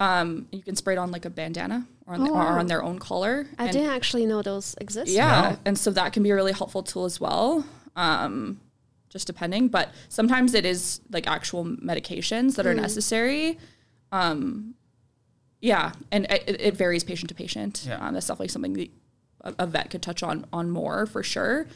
[0.00, 2.66] Um, you can spray it on like a bandana or on, the, Oh, or on
[2.66, 3.46] their own collar.
[3.58, 5.10] I and- didn't actually know those exist.
[5.12, 5.58] yeah, No.
[5.64, 7.64] and so that can be a really helpful tool as well.
[7.94, 8.60] Um,
[9.16, 13.58] just depending, but sometimes it is like actual medications that are necessary.
[14.12, 14.74] Um,
[15.60, 17.84] yeah, and it, it varies patient to patient.
[17.88, 17.96] Yeah.
[18.06, 18.90] Um, that's definitely something that
[19.40, 21.66] a, a vet could touch on on more for sure.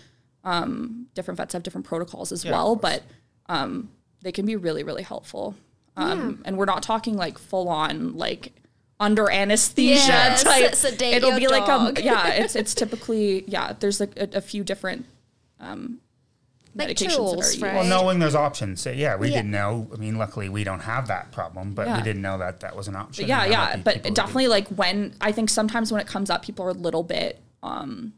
[0.44, 3.02] Um, different vets have different protocols as Yeah, well, but
[3.46, 3.90] um,
[4.22, 5.54] they can be really really helpful.
[5.96, 8.52] Um, And we're not talking like full on like
[9.00, 10.74] under anesthesia Yeah, type.
[10.74, 12.28] sedate It'll your be like a yeah.
[12.42, 13.72] It's it's typically yeah.
[13.80, 15.06] There's like a, a few different
[15.58, 16.00] um,
[16.74, 17.62] Like medications tools, that are used.
[17.62, 17.74] right?
[17.74, 19.36] Well, knowing there's options, so, yeah, we Yeah.
[19.38, 19.88] didn't know.
[19.92, 21.96] I mean, luckily we don't have that problem, but Yeah.
[21.96, 23.24] we didn't know that that was an option.
[23.24, 23.76] But yeah, and there might yeah.
[23.82, 24.14] But people do.
[24.14, 27.40] definitely like when I think sometimes when it comes up, people are a little bit
[27.62, 28.12] um,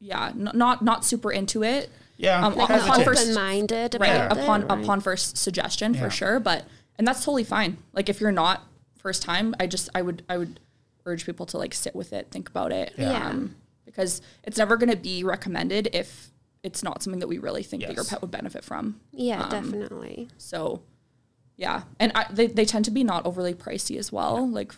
[0.00, 1.90] yeah, n- not not super into it.
[2.16, 3.04] yeah, um, Like upon hesitant.
[3.04, 4.82] first- open minded right about it, upon right?
[4.82, 6.00] upon first suggestion Yeah.
[6.04, 6.66] for sure but
[6.98, 8.66] and that's totally fine like if you're not
[8.98, 10.60] first time i just i would i would
[11.06, 13.28] urge people to like sit with it think about it Yeah.
[13.28, 16.29] um, because it's never going to be recommended if
[16.62, 19.50] it's not something that we really think that your pet would benefit from Yeah, Um,
[19.50, 20.28] definitely.
[20.38, 20.82] so
[21.56, 24.72] yeah and I, they, they tend to be not overly pricey as well like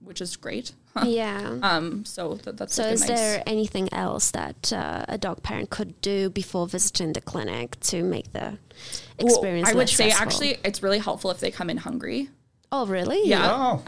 [0.00, 0.72] which is great
[1.04, 1.58] yeah.
[1.62, 5.18] um so that, that's So, like a is nice, there anything else that uh, a
[5.18, 8.58] dog parent could do before visiting the clinic to make the
[9.20, 9.68] Well, experience?
[9.68, 10.22] i would say stressful?
[10.32, 12.28] actually it's really helpful if they come in hungry
[12.72, 13.20] Oh, really?
[13.28, 13.82] yeah Oh,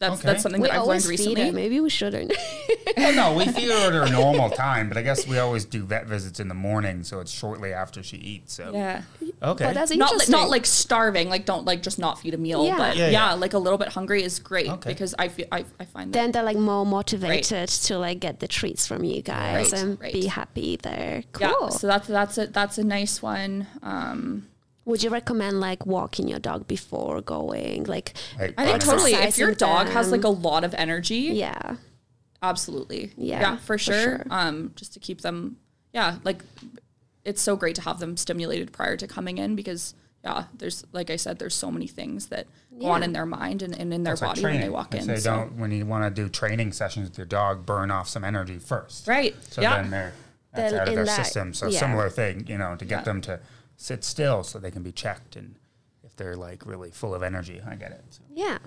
[0.00, 0.26] that's Okay.
[0.28, 1.52] that's something We that i've always learned feed recently her.
[1.52, 2.32] Maybe we shouldn't.
[2.96, 5.84] well, no, we feed her at her normal time, but I guess we always do
[5.84, 8.54] vet visits in the morning, so it's shortly after she eats.
[8.54, 9.02] So yeah
[9.42, 10.32] okay, Oh, that's not like, interesting.
[10.32, 12.76] not like starving like don't like just not feed a meal Yeah.
[12.78, 13.32] but Yeah, yeah, yeah.
[13.34, 14.90] like a little bit hungry is great Okay.
[14.90, 18.40] because i feel i, I find that then they're like more motivated to like get
[18.40, 20.12] the treats from you guys Right, and right.
[20.12, 21.24] be happy there.
[21.40, 24.46] yeah so that's that's a that's a nice one um
[24.90, 27.84] Would you recommend like walking your dog before going?
[27.84, 31.76] Like, Like, i think totally if your dog has like a lot of energy yeah,
[32.42, 33.94] absolutely Yeah, for for sure.
[34.02, 34.22] sure.
[34.30, 35.56] um just to keep them
[35.92, 36.42] yeah like
[37.24, 41.10] it's so great to have them stimulated prior to coming in because yeah there's like
[41.10, 42.46] i said there's so many things that
[42.80, 44.90] go on in their mind and, and in their It's like body when they walk
[44.90, 47.66] They in say so- don't when you want to do training sessions with your dog,
[47.66, 49.06] burn off some energy first.
[49.06, 50.12] right So yeah then they're
[50.52, 51.54] that's Then out of their that- system.
[51.54, 51.78] So yeah.
[51.78, 53.04] similar thing, you know, to get Yeah.
[53.04, 53.38] them to
[53.80, 55.54] sit still so they can be checked and
[56.04, 58.04] if they're like really full of energy, I get it.
[58.10, 58.58] So, yeah.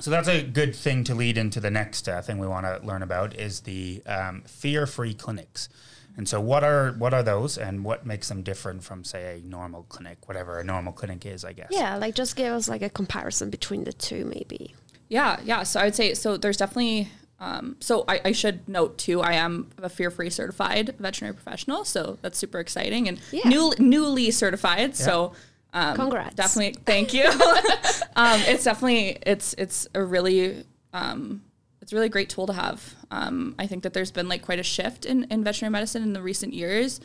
[0.00, 2.84] so that's a good thing to lead into the next uh, thing we want to
[2.84, 5.68] learn about is the um, fear-free clinics.
[6.16, 9.46] And so, what are what are those, and what makes them different from, say, a
[9.46, 11.68] normal clinic, whatever a normal clinic is, I guess.
[11.70, 14.74] Yeah, like just give us like a comparison between the two, maybe.
[15.08, 15.62] Yeah, yeah.
[15.62, 16.36] So I would say so.
[16.36, 17.08] There's definitely.
[17.40, 19.22] Um, so I, I should note too.
[19.22, 23.48] I am a fear-free certified veterinary professional, so that's super exciting and Yeah.
[23.48, 24.94] new, newly certified.
[24.94, 25.32] So
[25.72, 26.34] um, Congrats.
[26.34, 27.24] Definitely, thank you.
[28.16, 31.42] um, it's definitely it's it's a really um,
[31.80, 32.94] it's a really great tool to have.
[33.10, 36.12] Um, I think that there's been like quite a shift in, in veterinary medicine in
[36.12, 37.00] the recent years,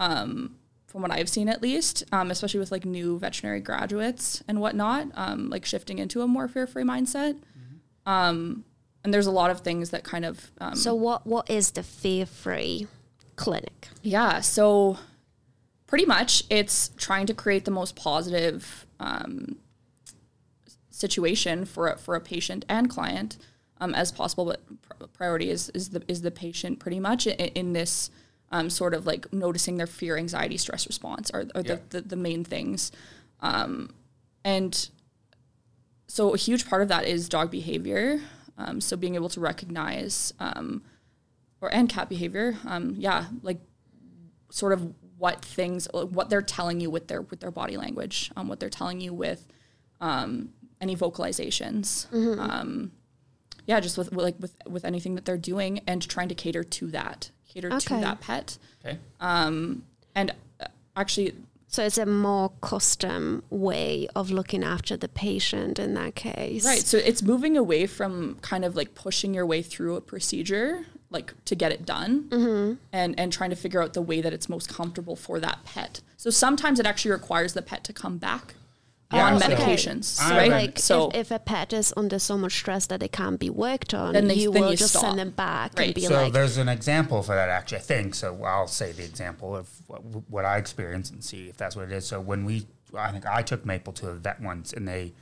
[0.00, 4.60] um, from what I've seen at least, um, especially with like new veterinary graduates and
[4.60, 7.38] whatnot, um, like shifting into a more fear-free mindset.
[8.04, 8.64] Um,
[9.04, 11.82] and there's a lot of things that kind of um, So, what what is the
[11.82, 12.86] fear free
[13.36, 13.88] clinic?
[14.02, 14.98] yeah, so
[15.86, 19.56] pretty much it's trying to create the most positive um,
[20.90, 23.38] situation for a, for a patient and client
[23.80, 24.44] um, as possible.
[24.46, 28.10] But pr- priority is is the is the patient pretty much in, in this
[28.50, 31.76] um, sort of like noticing their fear, anxiety, stress response are, are Yeah.
[31.90, 32.90] the, the the main things,
[33.40, 33.90] um,
[34.44, 34.88] and
[36.06, 38.20] so a huge part of that is dog behavior.
[38.58, 40.82] Um, so being able to recognize um,
[41.60, 43.58] or and cat behavior, um, yeah, like
[44.50, 48.48] sort of what things what they're telling you with their with their body language, um,
[48.48, 49.46] what they're telling you with
[50.00, 52.06] um, any vocalizations.
[52.40, 52.92] Um,
[53.66, 56.90] yeah, just with like with with anything that they're doing and trying to cater to
[56.90, 58.58] that, cater to that pet.
[58.84, 58.98] Okay.
[60.14, 60.66] And uh,
[60.96, 61.34] actually,
[61.68, 66.64] So it's a more custom way of looking after the patient in that case.
[66.64, 66.80] right.
[66.80, 71.32] So it's moving away from kind of like pushing your way through a procedure, like
[71.44, 72.74] to get it done, mm-hmm.
[72.92, 76.00] and and trying to figure out the way that it's most comfortable for that pet.
[76.16, 78.54] So sometimes it actually requires the pet to come back
[79.12, 80.50] Yeah, on so- medications, I right?
[80.50, 83.48] Like so if, if a pet is under so much stress that it can't be
[83.48, 85.02] worked on, Then they- you then will you just stop.
[85.02, 87.78] send them back and be So like, So there's an example for that, actually.
[87.78, 88.44] I think so.
[88.44, 91.92] I'll say the example of what, what I experienced and see if that's what it
[91.92, 92.06] is.
[92.06, 95.14] So when we, I think I took Maple to a vet once, and they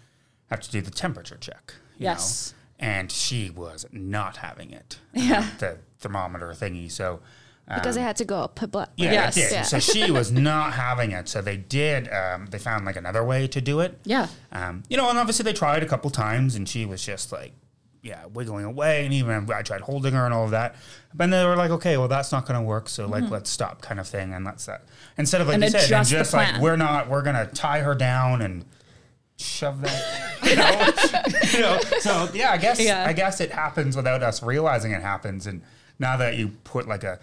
[0.51, 1.75] have to do the temperature check.
[1.97, 2.55] you Yes.
[2.81, 4.99] know, and she was not having it.
[5.15, 5.49] Yeah.
[5.61, 6.91] the thermometer thingy.
[6.91, 7.21] So.
[7.69, 8.93] Um, because it had to go up her butt.
[8.97, 9.37] yeah, Yes.
[9.37, 9.53] it did.
[9.53, 9.63] Yeah.
[9.63, 11.29] So she was not having it.
[11.29, 12.09] So they did.
[12.13, 13.99] Um, they found like another way to do it.
[14.05, 17.33] yeah, Um, you know, and obviously they tried a couple times, and she was just
[17.33, 17.53] like,
[18.03, 20.77] yeah, wiggling away, and even I tried holding her and all of that.
[21.13, 23.51] But then they were like, okay, well, that's not going to work, so like, let's
[23.51, 24.83] stop, kind of thing, and let's that
[25.19, 25.63] instead of like Mm-hmm.
[25.65, 28.65] And you said, and just like we're not, we're going to tie her down and
[29.39, 31.81] shove that, you know, you know.
[31.99, 33.05] So yeah, I guess Yeah.
[33.07, 35.63] I guess it happens without us realizing it happens, and
[35.99, 37.19] now that you put like a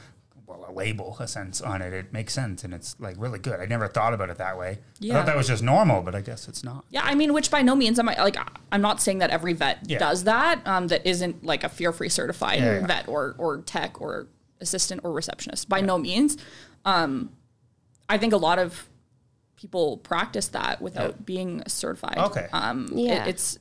[0.60, 3.60] well, a label, a sense on it, it makes sense, and it's like really good.
[3.60, 4.80] I never thought about it that way.
[5.04, 6.86] I thought that was just normal, but I guess it's not.
[6.90, 8.38] Yeah, I mean, which by no means am I like
[8.72, 10.00] I'm not saying that every vet Yeah.
[10.00, 10.62] does that.
[10.66, 12.88] Um, that isn't like a fear-free certified Yeah, yeah.
[12.88, 14.28] vet or or tech or
[14.62, 15.68] assistant or receptionist.
[15.70, 16.38] By no means.
[16.86, 17.32] Um,
[18.10, 18.90] I think a lot of
[19.56, 22.18] people practice that without being certified.
[22.18, 22.48] Okay.
[22.52, 23.26] Um, it- Yeah.
[23.26, 23.58] it's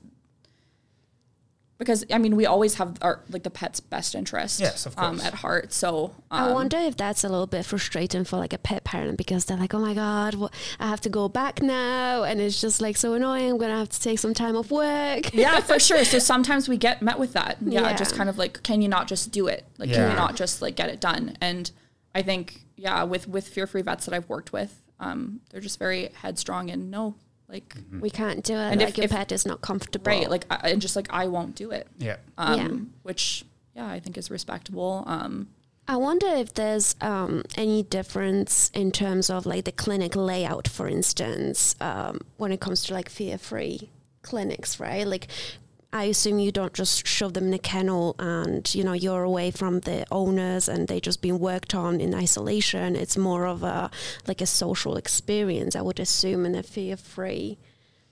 [1.82, 4.60] because I mean we always have our like the pet's best interest.
[4.60, 5.72] Yes, of Um, at heart.
[5.72, 9.18] So um, I wonder if that's a little bit frustrating for like a pet parent
[9.18, 12.60] because they're like, oh my god, what, I have to go back now, and it's
[12.60, 13.50] just like so annoying.
[13.50, 15.34] I'm gonna have to take some time off work.
[15.34, 16.04] yeah, for sure.
[16.04, 17.58] So sometimes we get met with that.
[17.60, 17.96] Yeah, Yeah.
[17.96, 19.64] just kind of like, can you not just do it?
[19.78, 21.36] Like, can you not just like get it done?
[21.40, 21.70] And
[22.14, 25.78] I think, yeah, with with fear free vets that I've worked with, um, they're just
[25.78, 27.14] very headstrong and no,
[27.52, 28.56] like, We can't do it.
[28.72, 30.10] And like if- your if- pet is not comfortable.
[30.10, 31.86] right, like, I, and just like I won't do it.
[31.98, 32.16] Yeah.
[32.38, 32.68] Um, Yeah.
[33.02, 33.44] which
[33.76, 35.04] yeah, I think is respectable.
[35.06, 35.48] Um,
[35.88, 40.88] I wonder if there's um, any difference in terms of like the clinic layout, for
[40.88, 43.90] instance, um, when it comes to like fear-free
[44.22, 45.06] clinics, right?
[45.06, 45.26] Like,
[45.94, 49.50] I assume you don't just shove them in a kennel and you know you're away
[49.50, 52.96] from the owners and they just being worked on in isolation.
[52.96, 53.90] It's more of a
[54.26, 57.58] like a social experience, I would assume, in a fear-free.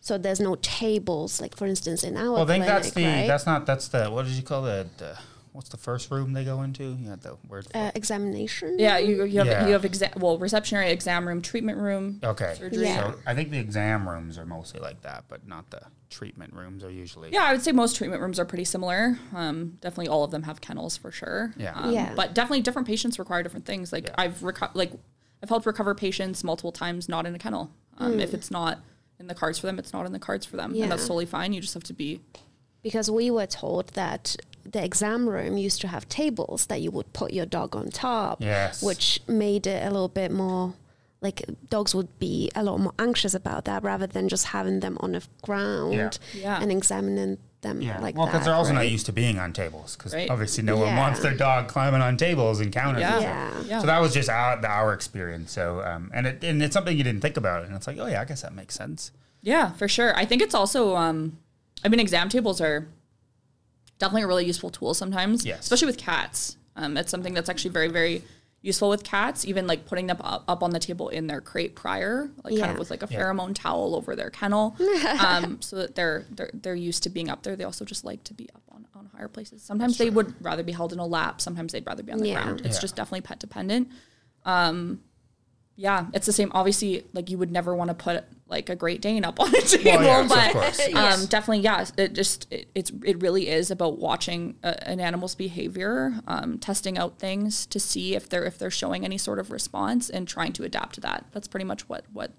[0.02, 3.04] So there's no tables, like for instance in our Well, I think clinic, that's the
[3.04, 3.26] right?
[3.26, 4.98] that's not that's the what did you call it?
[4.98, 5.18] The,
[5.52, 6.96] what's the first room they go into?
[7.00, 7.66] You had the word.
[7.66, 8.78] for uh, examination.
[8.78, 9.66] yeah, you you have Yeah.
[9.66, 12.20] you have exa- well reception area, exam room, treatment room.
[12.22, 12.54] okay.
[12.58, 12.84] surgery.
[12.84, 13.12] Yeah.
[13.12, 16.82] So I think the exam rooms are mostly like that, but not the treatment rooms
[16.84, 17.30] are usually.
[17.32, 19.18] Yeah, I would say most treatment rooms are pretty similar.
[19.34, 21.52] Um, definitely all of them have kennels for sure.
[21.56, 21.72] Yeah.
[21.74, 22.14] Um, Yeah.
[22.14, 23.92] But definitely different patients require different things.
[23.92, 24.92] Like I've reco- like
[25.42, 27.70] I've helped recover patients multiple times not in a kennel.
[27.98, 28.78] Um, If it's not
[29.18, 30.84] in the cards for them, it's not in the cards for them, Yeah.
[30.84, 31.52] and that's totally fine.
[31.52, 32.20] You just have to be
[32.82, 34.36] because we were told that
[34.70, 38.40] the exam room used to have tables that you would put your dog on top,
[38.40, 38.82] Yes.
[38.82, 40.74] which made it a little bit more
[41.22, 44.96] like dogs would be a lot more anxious about that rather than just having them
[45.00, 46.58] on the ground Yeah.
[46.62, 48.00] and examining them Yeah.
[48.00, 49.96] like well, because they're also not used to being on tables.
[49.96, 50.30] Because Right.
[50.30, 53.02] obviously, no one wants their dog climbing on tables and counters.
[53.02, 53.16] Yeah.
[53.18, 53.70] and Yeah.
[53.76, 53.80] Yeah.
[53.80, 55.52] So that was just our our experience.
[55.52, 58.06] So um, and it and it's something you didn't think about, and it's like, oh
[58.06, 59.10] yeah, I guess that makes sense.
[59.42, 60.16] Yeah, for sure.
[60.16, 61.36] I think it's also, um,
[61.84, 62.86] I mean, exam tables are
[64.00, 65.60] definitely a really useful tool sometimes, Yes.
[65.60, 66.56] especially with cats.
[66.74, 68.22] Um, it's something that's actually very, very
[68.62, 71.74] useful with cats, even like putting them up, up on the table in their crate
[71.76, 73.20] prior, like kind of with like a Yeah.
[73.20, 74.76] pheromone towel over their kennel,
[75.20, 77.54] um, so that they're, they're, they're used to being up there.
[77.56, 79.62] They also just like to be up on, on higher places.
[79.62, 81.40] Sometimes they would rather be held in a lap.
[81.40, 82.42] Sometimes they'd rather be on the Yeah.
[82.42, 82.60] ground.
[82.64, 82.80] It's Yeah.
[82.82, 83.88] just definitely pet dependent.
[84.44, 85.00] Um,
[85.76, 86.50] yeah, it's the same.
[86.54, 89.60] Obviously, like you would never want to put like a Great Dane up on a
[89.60, 91.86] table, yes, but course, um, definitely, yeah.
[91.96, 96.98] It just it, it's it really is about watching a, an animal's behavior, um, testing
[96.98, 100.52] out things to see if they're if they're showing any sort of response and trying
[100.54, 101.26] to adapt to that.
[101.32, 102.32] That's pretty much what what.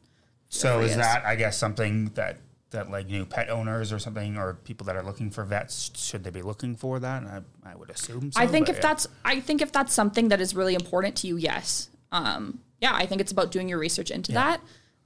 [0.50, 0.97] So is is.
[0.97, 2.38] that I guess something that
[2.71, 6.24] that like new pet owners or something or people that are looking for vets should
[6.24, 7.24] they be looking for that?
[7.24, 8.32] I, I would assume.
[8.32, 8.82] So, I think if yeah.
[8.82, 11.89] that's I think if that's something that is really important to you, yes.
[12.12, 14.60] Um, yeah, I think it's about doing your research into that.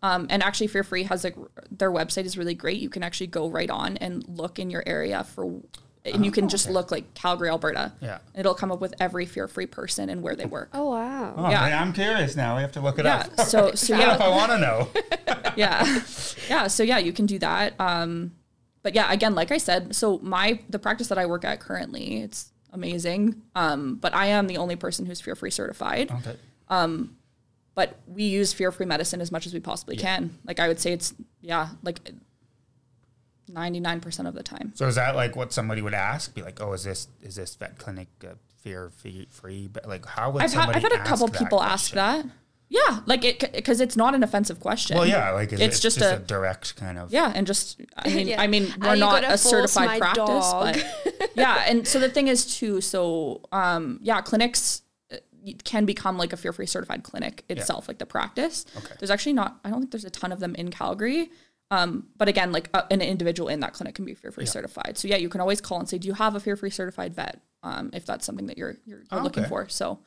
[0.03, 1.35] Um, and actually, Fear Free has like
[1.71, 2.79] their website is really great.
[2.79, 5.61] You can actually go right on and look in your area for,
[6.05, 7.91] and you can just look like Calgary, Alberta.
[7.95, 8.17] Oh, Yeah.
[8.35, 10.69] it'll come up with every Fear Free person and where they work.
[10.73, 11.33] Oh wow.
[11.35, 11.81] Oh, yeah.
[11.81, 12.55] I'm curious now.
[12.55, 13.25] We have to look it Yeah.
[13.37, 13.39] up.
[13.41, 15.51] So so I don't know if I want to know.
[15.55, 16.01] yeah
[16.49, 17.73] yeah so yeah you can do that.
[17.79, 18.33] Um,
[18.83, 22.21] but yeah, again, like I said, so my the practice that I work at currently,
[22.21, 23.41] it's amazing.
[23.55, 26.11] Um, but I am the only person who's fear free certified.
[26.11, 26.35] Okay.
[27.75, 30.37] But we use fear free medicine as much as we possibly can.
[30.45, 31.99] Like I would say, it's yeah, like
[33.49, 34.71] ninety nine percent of the time.
[34.75, 36.33] So is that like what somebody would ask?
[36.33, 39.27] Be like, oh, is this is this vet clinic uh, fear free?
[39.29, 39.67] free?
[39.67, 41.91] But like, how would I've had somebody I've had a ask couple that people ask
[41.91, 42.25] that.
[42.67, 44.97] Yeah, like it because it's not an offensive question.
[44.97, 47.11] Well, yeah, like is it's it just, just, a, a, direct kind of.
[47.11, 48.41] yeah, and just I mean Yeah.
[48.41, 50.75] I mean we're not a certified practice, dog?
[50.75, 52.81] but yeah, and so the thing is too.
[52.81, 54.81] So um, yeah, clinics
[55.63, 58.65] can become like a fear free certified clinic itself, like the practice.
[58.77, 58.93] Okay.
[58.99, 59.59] There's actually not.
[59.63, 61.29] I don't think there's a ton of them in Calgary.
[61.71, 64.97] Um, but again, like uh, an individual in that clinic can be fear free certified.
[64.97, 67.15] So yeah, you can always call and say, "Do you have a fear free certified
[67.15, 69.49] vet?" Um, if that's something that you're you're, you're Oh, looking okay.
[69.49, 69.67] for.
[69.69, 69.99] So,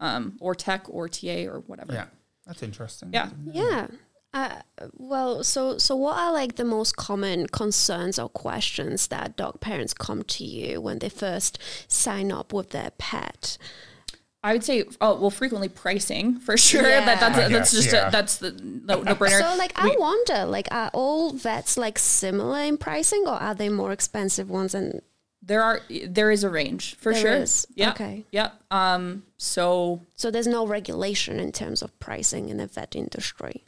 [0.00, 1.92] um, or tech or TA or whatever.
[1.92, 2.06] Yeah,
[2.46, 3.10] that's interesting.
[3.12, 3.28] Yeah.
[3.44, 3.88] Yeah.
[4.34, 4.60] Uh,
[4.94, 9.92] well, so so what are like the most common concerns or questions that dog parents
[9.92, 13.58] come to you when they first sign up with their pet?
[14.44, 16.82] I would say, oh well, frequently pricing for sure.
[16.88, 17.04] Yeah.
[17.04, 18.08] That that's I that's guess, just yeah.
[18.08, 19.40] a, that's the no, no brainer.
[19.40, 23.68] So like I wonder, like are all vets like similar in pricing or are they
[23.68, 25.00] more expensive ones and
[25.44, 27.34] there are there is a range for There sure.
[27.34, 27.66] is.
[27.74, 27.90] Yeah.
[27.90, 28.24] Okay.
[28.30, 28.50] Yeah.
[28.70, 29.24] Um.
[29.38, 33.64] So so there's no regulation in terms of pricing in the vet industry?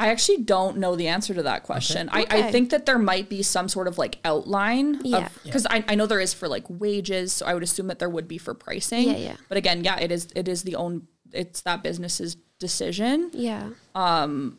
[0.00, 2.08] I actually don't know the answer to that question.
[2.12, 2.52] I, I Okay.
[2.52, 5.28] think that there might be some sort of like outline Yeah.
[5.42, 8.08] because I, I know there is for like wages, so I would assume that there
[8.08, 9.08] would be for pricing.
[9.10, 9.36] Yeah, yeah.
[9.48, 13.30] But again, yeah, it is it is the own it's that business's decision.
[13.34, 13.70] Yeah.
[13.96, 14.58] Um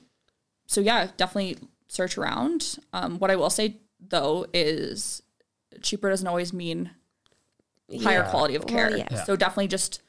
[0.67, 2.77] So yeah, definitely search around.
[2.93, 5.21] Um, what I will say though is
[5.81, 6.91] cheaper doesn't always mean
[8.03, 8.29] higher Yeah.
[8.29, 8.97] quality of Well, care.
[8.97, 9.07] yeah.
[9.09, 9.23] Yeah.
[9.23, 10.01] So definitely just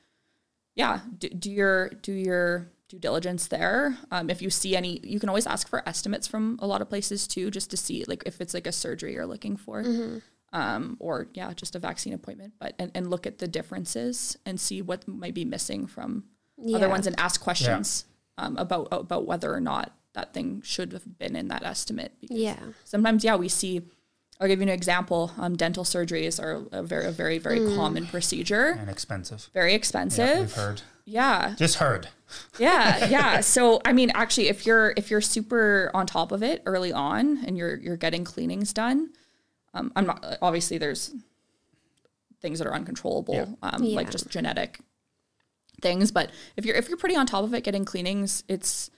[0.75, 3.97] yeah, do, do your do your due diligence there.
[4.11, 6.89] Um, if you see any, you can always ask for estimates from a lot of
[6.89, 10.19] places too, just to see like if it's like a surgery you're looking for, Mm-hmm.
[10.53, 12.55] um, or yeah, just a vaccine appointment.
[12.59, 16.25] But and, and look at the differences and see what might be missing from
[16.75, 18.05] other ones and ask questions
[18.37, 22.13] um, about about whether or not that thing should have been in that estimate.
[22.21, 22.59] Because Yeah.
[22.85, 23.83] sometimes yeah we see
[24.41, 27.77] i'll give you an example um, dental surgeries are a very a very very Mm.
[27.77, 29.49] common procedure and expensive.
[29.53, 30.83] very Yeah, expensive we've heard.
[31.05, 32.09] yeah Just heard.
[32.59, 36.63] yeah yeah so i mean actually if you're if you're super on top of it
[36.67, 39.11] early on and you're you're getting cleanings done
[39.75, 41.13] um, i'm not obviously there's
[42.41, 43.47] things that are uncontrollable Yeah.
[43.63, 44.81] um, like just genetic
[45.83, 48.91] things but if you're if you're pretty on top of it getting cleanings it's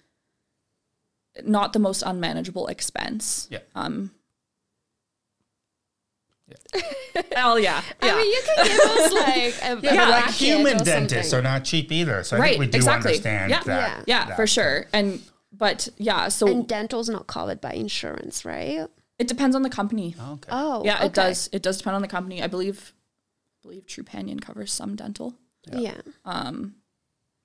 [1.44, 3.60] not the most unmanageable expense Yeah.
[3.74, 4.10] um
[7.36, 8.14] Oh yeah, yeah.
[8.14, 11.30] I mean, you can give us like a, Yeah, a but like human or dentists
[11.30, 11.46] something.
[11.46, 12.22] are not cheap either.
[12.24, 13.10] So I right, think we do exactly.
[13.12, 14.04] understand yeah, that.
[14.06, 14.86] yeah, that for sure.
[14.92, 15.20] And
[15.52, 18.86] but yeah, so And dental's not covered by insurance, right?
[19.18, 20.14] it depends on the company.
[20.18, 20.48] Okay.
[20.50, 21.06] Oh, yeah, okay.
[21.06, 21.48] it does.
[21.52, 22.42] It does depend on the company.
[22.42, 22.92] I believe,
[23.60, 25.34] I believe Trupanion covers some dental.
[25.70, 25.94] Yeah.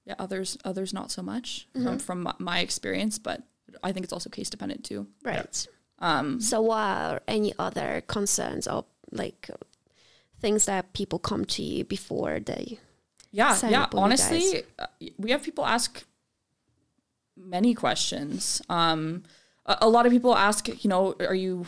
[0.06, 1.84] Yeah, others others not so much Mm-hmm.
[1.86, 3.43] from from my- my experience, but
[3.84, 5.08] I think it's also case dependent too.
[5.24, 5.67] Right.
[6.00, 9.50] Um, so, what are any other concerns or like
[10.39, 12.80] things that people come to you before they?
[13.32, 13.84] Yeah, sign yeah.
[13.84, 16.04] up with you Honestly, uh, we have people ask
[17.36, 18.62] many questions.
[18.70, 19.24] Um,
[19.65, 21.65] a, a lot of people ask, you know, are you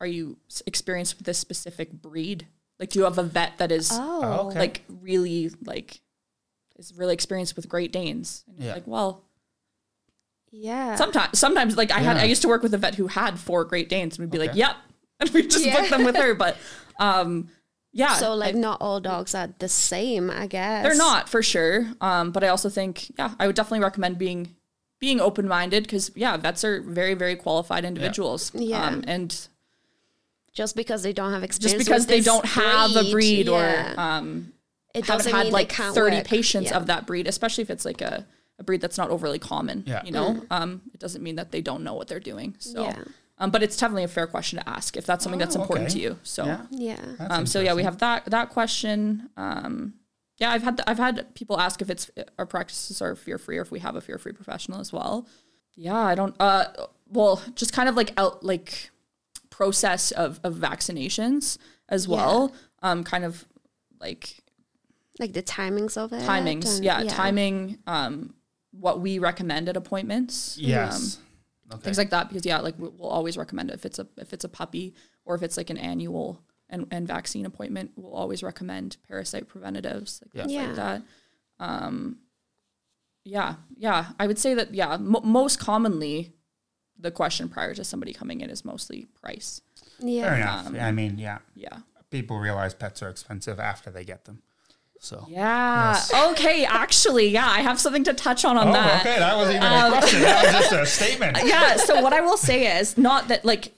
[0.00, 2.46] are you experienced with this specific breed?
[2.78, 4.58] Like, do you have a vet that is Oh, okay.
[4.58, 6.00] like really like
[6.76, 8.44] is really experienced with Great Danes?
[8.48, 8.74] And you're Yeah.
[8.74, 9.24] like, well,
[10.50, 10.96] yeah.
[10.96, 13.64] sometimes sometimes like I had I used to work with a vet who had four
[13.64, 14.76] Great Danes, and we'd be like, yep,
[15.22, 15.80] and we just Yeah.
[15.80, 16.34] book them with her.
[16.34, 16.56] But
[17.00, 17.48] um,
[17.92, 20.82] yeah, so like I- not all dogs are the same, I guess.
[20.84, 21.86] they're not for sure.
[22.00, 24.54] Um, but I also think, yeah, I would definitely recommend being
[25.00, 28.52] being open minded because yeah, vets are very very qualified individuals.
[28.54, 28.86] Yeah.
[28.86, 29.48] um, and
[30.52, 31.78] just because they don't have experience.
[31.78, 33.94] just because with they this don't have a breed yeah.
[33.94, 34.52] or um,
[34.94, 36.24] it haven't doesn't had mean like 30 work.
[36.26, 36.76] patients Yeah.
[36.76, 38.26] of that breed, especially if it's like a,
[38.58, 39.82] a breed that's not overly common.
[39.86, 40.02] Yeah.
[40.04, 42.54] You know, um, it doesn't mean that they don't know what they're doing.
[42.58, 43.02] So, Yeah.
[43.38, 45.88] Um, but it's definitely a fair question to ask if that's something that's Oh, important
[45.90, 45.98] okay.
[45.98, 46.18] to you.
[46.22, 46.66] So, Yeah.
[46.70, 47.00] Yeah.
[47.30, 49.30] Um, so yeah, we have that that question.
[49.36, 49.94] Um,
[50.38, 53.62] yeah, I've had I've had people ask if it's our practices are fear free or
[53.62, 55.26] if we have a fear free professional as well.
[55.76, 56.34] Yeah, I don't.
[56.40, 56.64] Uh,
[57.08, 58.90] well, just kind of like out like
[59.50, 62.52] process of of vaccinations as well.
[62.82, 63.44] Um, kind of
[64.00, 64.42] like
[65.20, 66.22] Like the timings of it.
[66.22, 66.76] timings.
[66.76, 67.78] and- Yeah, timing.
[67.86, 68.34] Um,
[68.72, 70.56] what we recommend at appointments.
[70.58, 71.16] Yes.
[71.18, 71.22] Um,
[71.72, 71.82] okay.
[71.82, 74.32] things like that because yeah like we- we'll always recommend it if it's a if
[74.32, 74.94] it's a puppy
[75.24, 80.22] or if it's like an annual and, and vaccine appointment we'll always recommend parasite preventatives
[80.24, 80.66] like things Yeah.
[80.66, 81.02] like that
[81.60, 82.18] um
[83.24, 86.32] yeah yeah i would say that yeah mo most commonly
[86.98, 89.60] the question prior to somebody coming in is mostly price.
[89.98, 90.60] Yeah, Fair Yeah.
[90.68, 90.82] enough.
[90.84, 91.78] I mean, yeah, Yeah.
[92.10, 94.42] people realize pets are expensive after they get them.
[95.02, 95.26] So.
[95.28, 95.94] Yeah.
[95.94, 96.14] Yes.
[96.30, 96.64] Okay.
[96.64, 99.00] Actually, yeah, I have something to touch on on Oh, that.
[99.00, 99.18] okay.
[99.18, 100.20] That wasn't even a um, question.
[100.22, 101.38] That was just a statement.
[101.44, 101.76] yeah.
[101.76, 103.72] So what I will say is not that like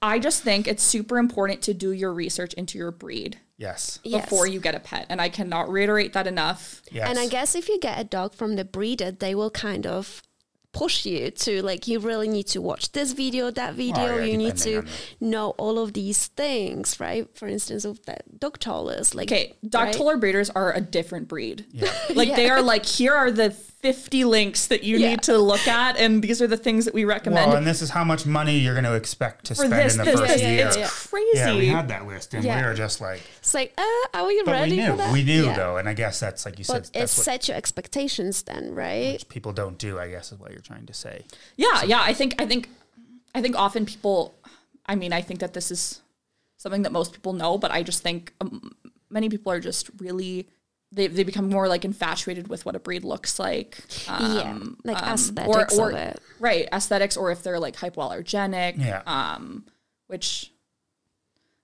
[0.00, 3.98] I just think it's super important to do your research into your breed Yes.
[4.04, 4.22] Yes.
[4.22, 5.06] before you get a pet.
[5.08, 6.80] And I cannot reiterate that enough.
[6.92, 7.08] Yes.
[7.10, 10.22] And I guess if you get a dog from the breeder, they will kind of
[10.76, 14.16] push you to like you really need to watch this video, that video.
[14.18, 14.84] yeah, you need to
[15.20, 17.26] know all of these things, right?
[17.34, 20.20] For instance, of that dog tollers, like Okay, dog right?
[20.20, 21.64] breeders are a different breed.
[21.72, 21.90] yeah.
[22.14, 23.50] Like they are like here are the
[23.80, 25.10] 50 links that you Yeah.
[25.10, 27.48] need to look at and these are the things that we recommend.
[27.48, 29.98] Well, and this is how much money you're going to expect to spend this, in
[29.98, 30.66] the this, first this, year.
[30.68, 31.28] it's crazy.
[31.34, 32.60] Yeah, we had that list, and Yeah.
[32.60, 35.12] we were just like, It's like, uh, are we but ready we knew, for that?
[35.12, 35.56] we knew Yeah.
[35.56, 38.42] though, and I guess that's like you But said, it that's what set your expectations
[38.42, 39.22] then, right?
[39.28, 39.98] people don't do.
[39.98, 41.24] I guess is what you're trying to say.
[41.56, 42.00] Yeah, yeah.
[42.02, 42.68] I think I think
[43.34, 44.34] I think often people.
[44.86, 46.00] I mean, I think that this is
[46.56, 48.74] something that most people know, but I just think um,
[49.10, 50.48] many people are just really
[50.92, 53.78] they they become more like infatuated with what a breed looks like.
[54.08, 56.20] Um, yeah, like um, aesthetics of it.
[56.40, 58.74] right aesthetics, or if they're like hypoallergenic.
[58.78, 59.02] Yeah.
[59.06, 59.64] Um,
[60.06, 60.52] which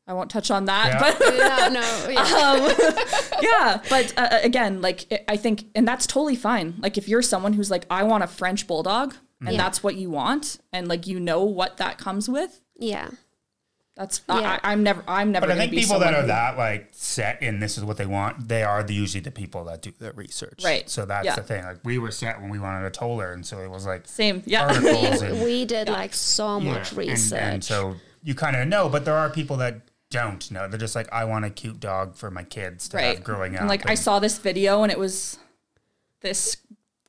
[0.07, 0.99] I won't touch on that, Yeah.
[1.01, 3.33] but yeah, no, yeah.
[3.43, 7.23] yeah but uh, again like it- i think and that's totally fine like if you're
[7.23, 9.57] someone who's like i want a french bulldog and Yeah.
[9.59, 13.11] that's what you want and like you know what that comes with yeah.
[13.95, 14.59] That's Yeah.
[14.62, 16.88] I, i'm never i'm never But I think be people that are who- that like
[16.93, 19.93] set in this is what they want, they are the, usually the people that do
[19.99, 20.62] the research.
[20.64, 20.88] Right.
[20.88, 21.34] So that's Yeah.
[21.36, 21.62] the thing.
[21.64, 24.43] Like we were set when we wanted a toller, and so it was like same
[24.47, 27.38] yeah articles and We did like so Yeah, much research.
[27.40, 29.80] And, so you kind of know, but there are people that
[30.11, 30.68] don't know.
[30.68, 33.55] They're just like, I want a cute dog for my kids to right have growing
[33.57, 33.61] up.
[33.62, 35.38] and like i saw this video and it was
[36.20, 36.57] this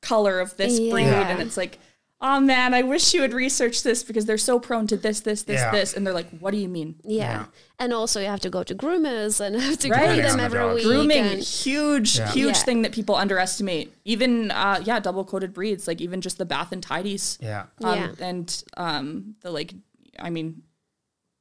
[0.02, 1.80] color of this breed and it's like
[2.26, 5.44] oh man i wish you would research this because they're so prone to this this
[5.44, 5.72] this Yeah.
[5.72, 7.24] this and they're like what do you mean yeah.
[7.32, 7.46] Yeah.
[7.80, 10.06] And also you have to go to groomers and have to Right.
[10.06, 10.84] groom them on the every week.
[10.86, 12.32] grooming and- huge Yeah.
[12.32, 12.64] huge Yeah.
[12.68, 16.72] thing that people underestimate even uh yeah double coated breeds like even just the bath
[16.72, 17.66] and tidies yeah.
[17.84, 18.12] um, Yeah.
[18.30, 19.74] and um the like
[20.20, 20.64] i mean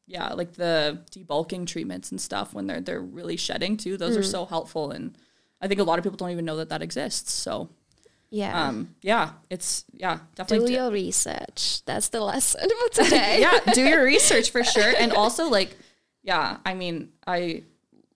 [0.09, 4.21] yeah like the debulking treatments and stuff when they're they're really shedding too those Mm.
[4.21, 5.17] are so helpful and
[5.61, 7.69] i think a lot of people don't even know that that exists so
[8.35, 8.69] yeah.
[8.69, 11.85] um yeah it's yeah do definitely d- your research.
[11.85, 13.41] That's the lesson for today.
[13.41, 15.77] yeah do your research for sure and also like
[16.23, 17.63] yeah i mean i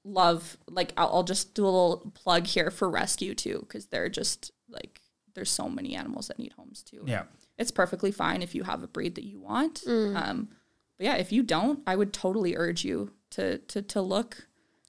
[0.04, 4.08] love like i'll, I'll just do a little plug here for rescue too because they're
[4.08, 5.00] just like
[5.34, 7.24] there's so many animals that need homes too Yeah.
[7.58, 10.16] it's perfectly fine if you have a breed that you want Mm.
[10.16, 10.48] um
[10.96, 14.46] but yeah if you don't i would totally urge you to to to look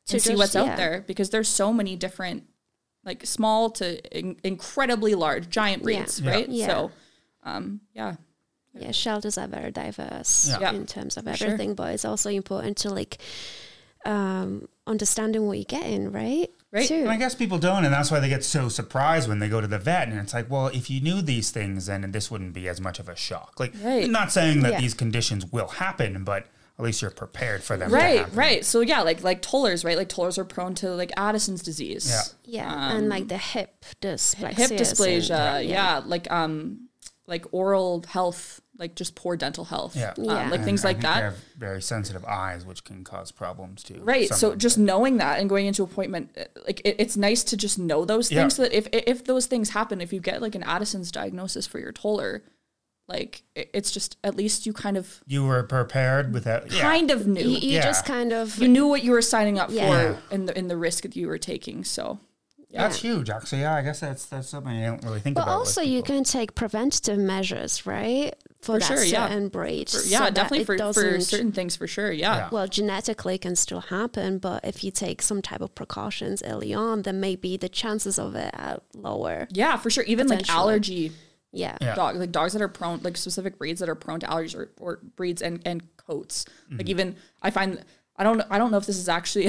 [0.07, 0.61] To and see what's yeah.
[0.63, 2.43] out there because there's so many different
[3.08, 6.32] like small to in- incredibly large giant breeds Yeah.
[6.32, 6.68] right Yeah.
[6.68, 6.91] so
[7.43, 8.16] um yeah
[8.74, 10.60] yeah, shelters are very diverse Yeah.
[10.62, 10.74] Yeah.
[10.74, 11.47] in terms of For sure.
[11.47, 13.18] everything, but it's also important to like
[14.05, 16.49] um understanding what you're getting, right?
[16.72, 16.88] Right.
[16.88, 16.95] Too.
[16.95, 19.62] And I guess people don't, and that's why they get so surprised when they go
[19.62, 20.08] to the vet.
[20.10, 22.99] And it's like, well, if you knew these things, then this wouldn't be as much
[22.99, 23.60] of a shock.
[23.60, 24.10] Like, Right.
[24.10, 24.82] not saying that Yeah.
[24.82, 26.45] these conditions will happen, but
[26.80, 27.91] at least you're prepared for them.
[27.91, 28.36] right happen.
[28.36, 32.09] right so yeah like like tollers right like tollers are prone to like addison's disease
[32.45, 32.63] Yeah.
[32.63, 34.43] yeah, and like the hip dysplasia.
[34.49, 36.01] Um, hip dysplasia yeah.
[36.05, 36.88] like um
[37.25, 40.13] like oral health like just poor dental health Yeah.
[40.17, 43.03] um, like And things I like think They that have very sensitive eyes, which can
[43.03, 43.99] cause problems too.
[44.03, 47.57] right so just knowing that and going into appointment uh, like it, it's nice to
[47.57, 48.47] just know those things Yeah.
[48.49, 51.80] so that if if those things happen if you get like an addison's diagnosis for
[51.80, 52.43] your toller
[53.08, 56.72] like it's just at least you kind of you were prepared with that.
[56.72, 56.82] Yeah.
[56.82, 57.84] kind of knew You, you Yeah.
[57.84, 60.14] just kind of you knew what you were signing up Yeah.
[60.16, 62.20] for in the in the risk that you were taking so
[62.74, 63.62] That's huge, actually.
[63.62, 65.60] Yeah, I guess that's that's something I don't really think But about.
[65.62, 68.36] with also, you can take preventative measures, right?
[68.62, 69.28] For, For that sure, yeah.
[69.30, 69.89] certain breed.
[69.89, 72.36] For- yeah that definitely for, for certain things for sure yeah.
[72.38, 72.49] Yeah.
[72.51, 76.74] Well, genetically it can still happen, but if you take some type of precautions early
[76.74, 79.47] on, then maybe the chances of it are lower.
[79.51, 80.03] Yeah, for sure.
[80.03, 81.14] Even like allergy
[81.51, 81.77] Yeah.
[81.81, 81.95] Yeah.
[81.95, 84.71] dogs, like dogs that are prone, like specific breeds that are prone to allergies or,
[84.79, 86.45] or breeds and, and coats.
[86.65, 86.77] Mm-hmm.
[86.77, 87.83] Like even I find
[88.15, 89.47] I don't I don't know if this is actually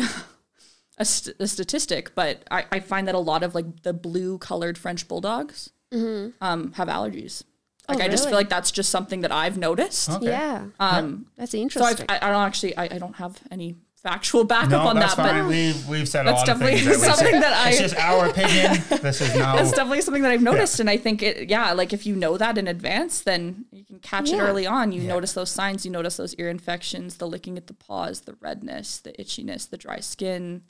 [0.99, 4.39] a, st- a statistic, but I, I find that a lot of like the blue
[4.39, 7.43] colored French bulldogs um, have allergies.
[7.89, 10.11] Like Oh, I just feel like that's just something that I've noticed.
[10.11, 10.27] Okay.
[10.27, 10.67] Yeah.
[10.79, 12.07] Um, That's so I've, interesting.
[12.11, 15.27] I, I don't actually I, I don't have any factual backup No, on that's that,
[15.31, 15.43] fine.
[15.45, 16.81] but We've, we've said that's lot of things.
[16.85, 17.43] definitely That something said.
[17.43, 19.03] that It's I- just our opinion.
[19.03, 19.57] This is no.
[19.57, 21.49] It's definitely something that I've noticed, and I think it.
[21.51, 24.93] Yeah, like if you know that in advance, then you can catch it early on.
[24.93, 25.09] You Yeah.
[25.09, 25.85] notice those signs.
[25.85, 29.77] You notice those ear infections, the licking at the paws, the redness, the itchiness, the
[29.77, 30.63] dry skin.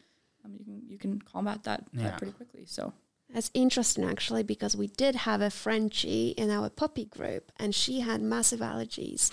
[0.49, 2.05] You can you can combat that, Yeah.
[2.05, 2.65] that pretty quickly.
[2.67, 2.95] So
[3.33, 8.01] That's interesting actually because we did have a Frenchie in our puppy group and she
[8.01, 9.31] had massive allergies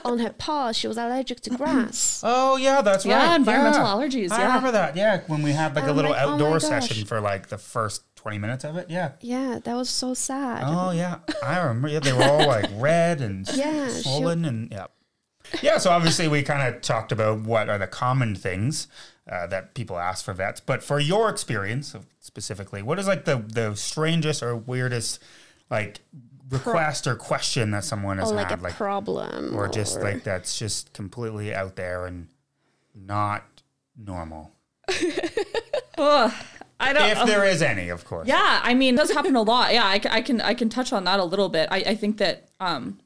[0.04, 0.76] on her paws.
[0.76, 2.22] She was allergic to grass.
[2.28, 3.36] Oh yeah, that's Yeah, right.
[3.36, 4.46] environmental allergies, I yeah.
[4.46, 4.96] remember that.
[4.96, 6.62] Yeah, when we had like a I'm little like, oh outdoor gosh.
[6.62, 8.88] session for like the first twenty minutes of it.
[8.90, 9.12] Yeah.
[9.20, 10.62] Yeah, that was so sad.
[10.64, 11.88] Oh yeah, I remember.
[11.88, 14.86] Yeah, they were all like red and Yeah, she- swollen and yeah.
[15.62, 18.88] Yeah, so obviously we kind of talked about what are the common things
[19.30, 23.36] uh, that people ask for vets, but for your experience specifically, what is like the
[23.36, 25.22] the strangest or weirdest
[25.70, 26.00] like
[26.50, 29.56] request or question that someone has or like had, a like problem.
[29.56, 32.28] or just like that's just completely out there and
[32.94, 33.44] not
[33.96, 34.52] normal,
[35.98, 36.32] Ugh,
[36.78, 37.10] I don't.
[37.10, 38.28] if there is any, of course.
[38.28, 39.72] Yeah, I mean, it does happen a lot.
[39.72, 41.68] Yeah, I, I can I can touch on that a little bit.
[41.70, 43.00] I, I think that um,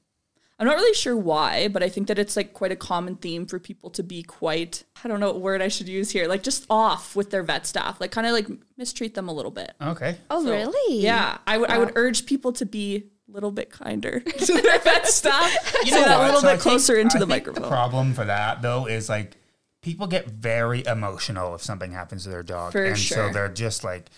[0.61, 3.47] I'm not really sure why, but I think that it's like quite a common theme
[3.47, 6.43] for people to be quite I don't know what word I should use here, like
[6.43, 8.47] just off with their vet staff, like kind of like
[8.77, 9.73] mistreat them a little bit.
[9.81, 10.19] Okay.
[10.31, 10.99] Oh really?
[11.03, 14.79] Yeah, I would I would urge people to be a little bit kinder to their
[14.81, 15.51] vet staff.
[15.85, 17.63] You Say that a little So I bit think- closer into I the think microphone.
[17.63, 19.37] The problem for that though is like
[19.83, 23.83] people get very emotional if something happens to their dog, For and so they're just
[23.83, 24.11] like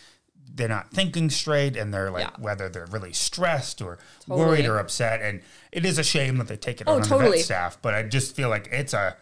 [0.54, 2.42] they're not thinking straight, and they're like Yeah.
[2.42, 4.46] whether they're really stressed or Totally.
[4.46, 5.40] worried or upset, and
[5.72, 7.78] it is a shame that they take it Oh, on the vet staff.
[7.80, 9.16] But I just feel like it's a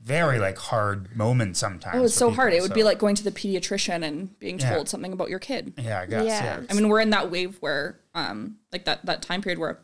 [0.00, 1.96] very like hard moment sometimes.
[1.96, 2.52] Oh, it's for so hard.
[2.52, 4.74] people, It would be like going to the pediatrician and being Yeah.
[4.74, 5.74] told something about your kid.
[5.78, 6.44] yeah, I guess Yeah.
[6.44, 6.60] yeah.
[6.68, 9.78] I mean, we're in that wave where, um, like that that time period where,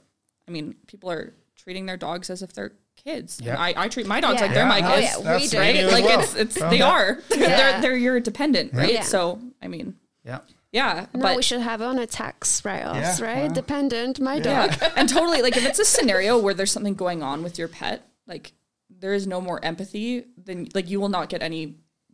[0.47, 3.41] I mean, people are treating their dogs as if they're kids.
[3.41, 3.53] Yeah.
[3.53, 4.47] And I, I treat my dogs Yeah.
[4.47, 5.57] like they're my Yeah, kids, Oh, yeah, that's- we that's do.
[5.57, 5.77] what right?
[5.77, 6.21] do Like well.
[6.21, 6.89] it's it's Oh, they yeah.
[6.89, 7.37] are Yeah.
[7.57, 8.93] they're they're your dependent, right?
[8.95, 9.03] Yeah.
[9.03, 9.95] So I mean,
[10.25, 10.39] yeah.
[10.79, 13.43] Yeah, No, but we should have on a tax write-offs, Yeah, right?
[13.47, 13.55] well.
[13.63, 14.71] Dependent, my dog.
[14.81, 17.69] yeah, and totally like if it's a scenario where there's something going on with your
[17.69, 18.53] pet, like
[19.03, 21.63] there is no more empathy than like you will not get any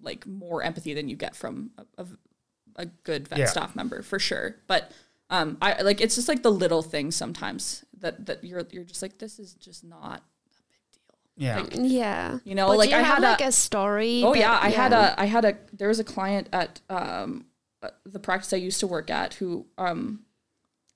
[0.02, 2.06] like more empathy than you get from a, a,
[2.82, 3.46] a good vet Yeah.
[3.46, 4.56] staff member for sure.
[4.66, 4.90] But
[5.30, 9.00] um, I like it's just like the little things sometimes that that you're you're just
[9.02, 10.22] like this is just not
[11.08, 11.80] a big deal.
[11.80, 11.88] Yeah.
[12.04, 12.38] Yeah.
[12.44, 14.22] You know, But like you I have had like a- a story.
[14.24, 17.46] Oh that- yeah, I had a I had a there was a client at um
[18.05, 20.20] the practice I used to work at who um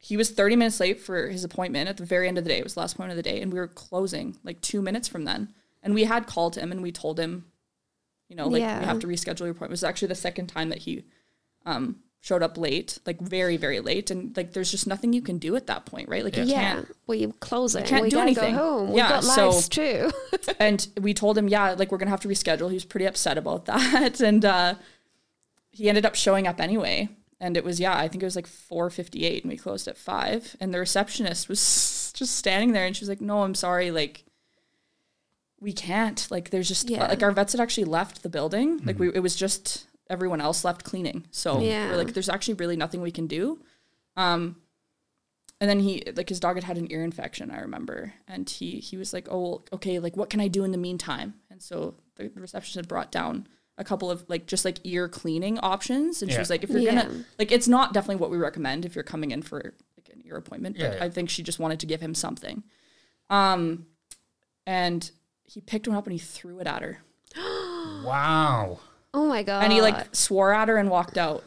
[0.01, 2.59] he was 30 minutes late for his appointment at the very end of the day.
[2.59, 5.09] It was the last appointment of the day and we were closing like 2 minutes
[5.09, 5.53] from then.
[5.82, 7.47] And we had called him and we told him
[8.28, 8.78] you know, like Yeah.
[8.80, 9.70] we have to reschedule your appointment.
[9.70, 11.05] It was actually the second time that he
[11.66, 15.39] um showed up late, like very very late and like there's just nothing you can
[15.39, 16.24] do at that point, right?
[16.24, 17.84] Like you Yeah, can't we closing.
[17.84, 18.55] can't we do anything.
[18.55, 18.89] go home.
[18.89, 20.11] Yeah, We've got so- lives too.
[20.61, 22.68] and we told him, yeah, like we're gonna have to reschedule.
[22.68, 24.74] He was pretty upset about that, and uh,
[25.79, 27.09] he ended up showing up anyway.
[27.41, 29.87] And it was yeah, I think it was like four fifty eight, and we closed
[29.89, 30.57] at five.
[30.61, 34.24] And the receptionist was just standing there, and she was like, "No, I'm sorry, like."
[35.61, 36.51] We can't like.
[36.51, 37.09] There's just Yeah.
[37.09, 38.79] like our vets had actually left the building.
[38.85, 41.26] Like we, it was just everyone else left cleaning.
[41.33, 41.91] So Yeah.
[41.91, 43.59] we're like, there's actually really nothing we can do.
[44.16, 44.57] Um,
[45.61, 48.79] and then he like his dog had had an ear infection i remember and he
[48.79, 51.61] he was like oh well, okay like what can i do in the meantime and
[51.61, 53.49] so the, the receptionist had brought down
[53.79, 56.81] a couple of like just like ear cleaning options and she was like if you're
[56.81, 57.03] Yeah.
[57.05, 60.20] gonna like it's not definitely what we recommend if you're coming in for like an
[60.26, 61.05] ear appointment but Yeah, yeah.
[61.05, 62.64] i think she just wanted to give him something
[63.31, 63.87] um
[64.66, 65.11] and
[65.45, 66.99] he picked one up and he threw it at her
[68.05, 68.81] Wow.
[69.14, 69.64] oh my god.
[69.64, 71.43] and he like swore at her and walked out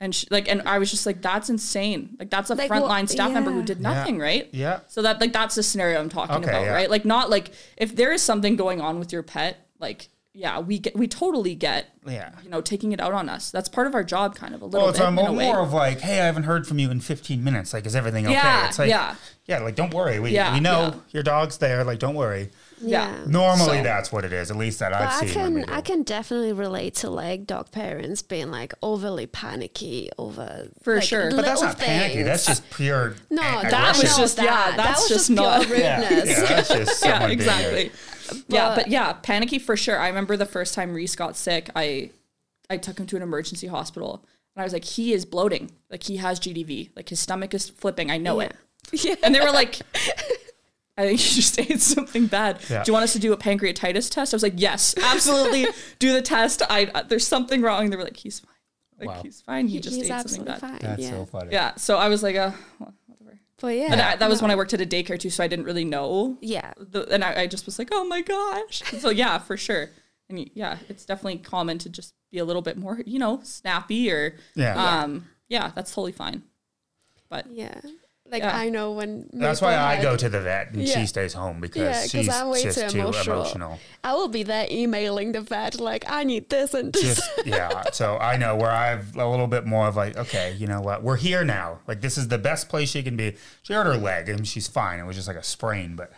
[0.00, 2.82] and she, like and i was just like that's insane like that's a Like, what-
[2.82, 4.80] frontline staff member who did nothing right Yeah.
[4.88, 6.72] so that like that's the scenario I'm talking Okay, about, yeah.
[6.74, 6.90] right?
[6.90, 10.78] Like not like if there is something going on with your pet, like yeah, we
[10.80, 12.32] get we totally get Yeah.
[12.42, 13.50] you know taking it out on us.
[13.50, 15.72] That's part of our job, kind of a little Well, it's bit more, more of
[15.72, 17.72] like, hey, I haven't heard from you in 15 minutes.
[17.72, 18.34] Like, is everything okay?
[18.34, 19.14] Yeah, it's like, yeah.
[19.46, 20.18] yeah, like don't worry.
[20.18, 21.00] We, Yeah, we know yeah.
[21.12, 21.84] your dog's there.
[21.84, 22.50] Like, don't worry.
[22.80, 23.24] Yeah.
[23.26, 24.50] Normally, So- that's what it is.
[24.50, 25.42] At least that But I've seen.
[25.42, 25.72] when we can.
[25.72, 31.04] I can definitely relate to like dog parents being like overly panicky over For like,
[31.04, 31.30] sure.
[31.30, 32.22] But but that's little not panicky.
[32.22, 33.16] That's just pure.
[33.30, 34.76] no, a- that That was was just- yeah, that.
[34.76, 36.28] that's was just pure not- yeah, rudeness.
[36.40, 37.92] yeah, that's just yeah, someone being a- exactly.
[38.48, 39.98] yeah, But- but yeah, panicky for sure.
[39.98, 42.10] I remember the first time Reese got sick, I
[42.70, 44.24] I took him to an emergency hospital
[44.56, 45.70] and I was like, he is bloating.
[45.90, 46.90] Like he has GDV.
[46.96, 48.10] Like his stomach is flipping.
[48.10, 48.54] I know it.
[48.92, 49.14] Yeah.
[49.22, 49.80] And they were like,
[50.96, 52.60] I think you just ate something bad.
[52.70, 52.82] Yeah.
[52.84, 54.32] Do you want us to do a pancreatitis test?
[54.32, 55.66] I was like, yes, absolutely.
[55.98, 56.62] do the test.
[56.70, 57.90] I uh, there's something wrong.
[57.90, 58.50] They were like, he's fine.
[59.00, 59.22] Like Wow.
[59.24, 59.66] he's fine.
[59.66, 60.60] He just He's ate something absolutely bad.
[60.60, 60.78] fine.
[60.80, 61.10] That's yeah.
[61.10, 61.52] so funny.
[61.52, 61.74] Yeah.
[61.76, 63.38] So I was like, uh, well, whatever.
[63.60, 63.88] But yeah.
[63.90, 65.84] And I, that was when I worked at a daycare too, so I didn't really
[65.84, 66.38] know.
[66.40, 66.72] yeah.
[66.78, 68.82] The, and I, I just was like, oh my gosh.
[69.00, 69.90] So yeah, for sure.
[70.30, 74.10] And yeah, it's definitely common to just be a little bit more, you know, snappy
[74.12, 74.74] or Yeah.
[75.02, 76.44] um yeah, that's totally fine.
[77.28, 77.80] But Yeah.
[78.30, 78.56] Like Yeah.
[78.56, 80.94] I know when That's Maple why I had- go to the vet and Yeah.
[80.98, 83.40] she stays home because Yeah, 'cause she's I'm way just too too emotional.
[83.40, 83.80] emotional.
[84.02, 87.02] I will be there emailing the vet like I need this and this.
[87.16, 87.90] Just yeah.
[87.92, 91.02] So I know where I've a little bit more of like, okay, you know what?
[91.02, 91.80] We're here now.
[91.86, 93.36] Like this is the best place she can be.
[93.62, 94.98] She hurt her leg and she's fine.
[95.00, 96.10] It was just like a sprain, but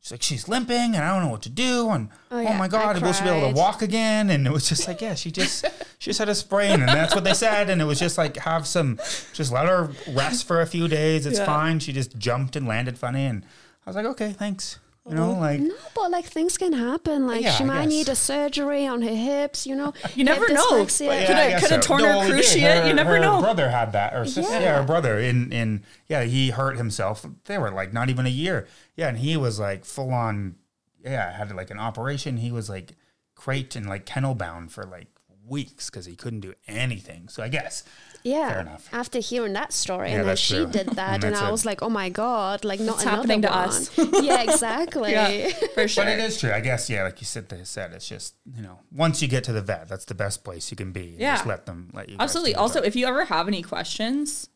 [0.00, 1.90] she's like she's limping and I don't know what to do.
[1.90, 4.30] And oh, oh yeah, my I god, will she be able to walk again?
[4.30, 5.64] And it was just like, yeah, she just
[5.98, 7.70] she just had a sprain, and that's what they said.
[7.70, 8.98] And it was just like have some,
[9.34, 11.26] just let her rest for a few days.
[11.26, 11.46] It's Yeah.
[11.46, 11.78] fine.
[11.80, 13.44] She just jumped and landed funny, and
[13.86, 14.78] I was like, okay, thanks.
[15.08, 17.26] You know, like No, but like things can happen.
[17.26, 19.66] Like Yeah, she might need a surgery on her hips.
[19.66, 20.86] You know, You never know.
[21.00, 22.44] Yeah, Coulda- coulda torn her well, we did.
[22.44, 22.86] cruciate.
[22.86, 23.32] You never know.
[23.32, 23.40] her know.
[23.40, 24.60] brother had that, or sister, yeah.
[24.60, 24.80] Yeah.
[24.80, 27.24] her brother in in yeah, he hurt himself.
[27.46, 28.68] They were like not even a year.
[28.94, 30.56] Yeah, and he was like full on.
[31.02, 32.36] Yeah, had like an operation.
[32.36, 32.92] He was like
[33.34, 35.08] crate and like kennel bound for like
[35.46, 37.28] weeks because he couldn't do anything.
[37.28, 37.84] So I guess
[38.22, 38.48] Yeah.
[38.50, 38.88] Fair enough.
[38.92, 40.66] After hearing that story, Yeah, and then she true.
[40.66, 43.02] did that, And and, that's I a- was like, oh my god, like not It's
[43.02, 43.58] another happening to one.
[43.58, 43.98] us.
[44.22, 45.12] yeah, exactly.
[45.12, 46.04] Yeah, for sure.
[46.04, 46.52] But it is true.
[46.52, 49.44] I guess, yeah, like you said, they said, it's just, you know, once you get
[49.44, 51.16] to the vet, that's the best place you can be.
[51.18, 51.34] Yeah.
[51.36, 52.16] Just let them let you.
[52.20, 52.54] Absolutely.
[52.54, 54.48] Also, if you ever have any questions,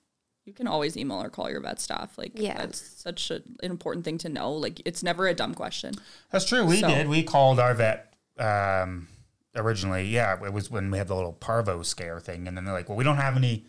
[0.45, 2.19] you can always email or call your vet staff.
[2.19, 2.59] Like, Yeah.
[2.59, 4.53] that's such a, an important thing to know.
[4.53, 5.95] Like, it's never a dumb question.
[6.31, 6.65] That's true.
[6.67, 7.09] We So- did.
[7.09, 9.09] We called our vet um,
[9.57, 10.05] originally.
[10.07, 12.47] Yeah, it was when we had the little parvo scare thing.
[12.49, 13.65] And then they're like, well, we don't have any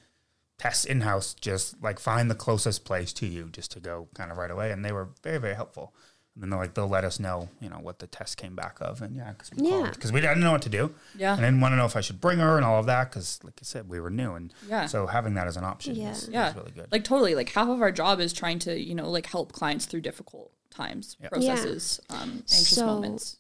[0.58, 1.34] tests in house.
[1.34, 4.72] Just like find the closest place to you just to go kind of right away.
[4.72, 5.94] And they were very, very helpful.
[6.34, 8.78] And then they're like, they'll let us know, you know, what the test came back
[8.82, 9.02] of.
[9.02, 9.78] And yeah, because we Yeah.
[9.84, 9.94] called.
[9.94, 10.94] Because we didn't know what to do.
[11.18, 11.32] Yeah.
[11.34, 13.10] And I didn't want to know if I should bring her and all of that.
[13.10, 14.34] Because, like I said, we were new.
[14.34, 14.86] And Yeah.
[14.88, 16.12] so having that as an option Yeah.
[16.12, 16.50] is, Yeah.
[16.50, 16.92] is really good.
[16.92, 17.36] Like, totally.
[17.36, 20.52] Like, half of our job is trying to, you know, like help clients through difficult
[20.72, 21.30] times, Yeah.
[21.30, 23.38] processes, um, anxious So- moments.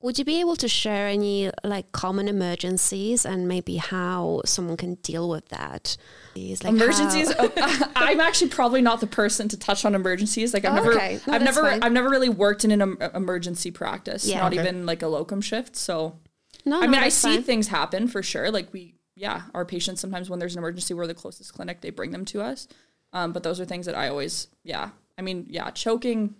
[0.00, 4.76] So, Would you be able to share any like common emergencies and maybe how someone
[4.76, 5.96] can deal with that?
[6.34, 7.32] Is, like, emergencies.
[7.38, 10.54] oh, I'm actually probably not the person to touch on emergencies.
[10.54, 11.20] Like I've Oh, never, okay.
[11.26, 11.82] No, I've never, fine.
[11.82, 14.26] I've never really worked in an em- emergency practice.
[14.26, 14.40] Yeah.
[14.40, 14.62] Not Okay.
[14.62, 15.76] even like a locum shift.
[15.76, 16.16] So
[16.64, 17.42] no, I no, mean, I see fine.
[17.42, 18.50] things happen for sure.
[18.50, 21.80] Like we, yeah, our patients sometimes when there's an emergency, we're the closest clinic.
[21.82, 22.68] They bring them to us.
[23.12, 24.90] Um, but those are things that I always, yeah.
[25.18, 26.36] I mean, yeah, choking.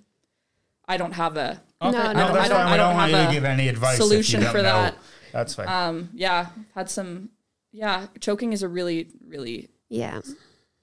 [0.91, 1.91] I don't have a Okay.
[1.91, 2.67] No, no, I don't- that's I don't- fine.
[2.73, 3.97] I don't don't want you to give any advice.
[3.97, 4.63] solution for know.
[4.65, 4.99] that.
[5.33, 5.69] That's fine.
[5.69, 7.31] um, yeah, had some,
[7.73, 10.21] yeah, choking is a really, really Yeah.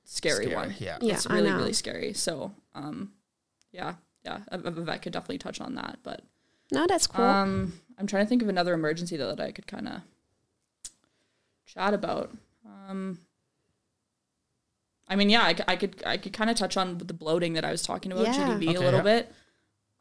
[0.06, 0.76] scary, Scary, one.
[0.80, 0.98] yeah.
[1.02, 1.58] Yeah, it's I really know.
[1.58, 2.14] really scary.
[2.14, 3.12] So, um,
[3.72, 6.00] yeah, yeah, a, a vet could definitely touch on that.
[6.04, 6.22] But
[6.72, 7.24] No, that's cool.
[7.26, 10.02] um, I'm trying to think of another emergency though that I could kind of
[11.66, 12.32] chat about.
[12.66, 13.20] Um,
[15.08, 17.54] I mean, yeah, I, c- I could I could kind of touch on the bloating
[17.54, 18.34] that I was talking about Yeah.
[18.58, 19.02] GDV Okay, a little yeah.
[19.04, 19.34] bit.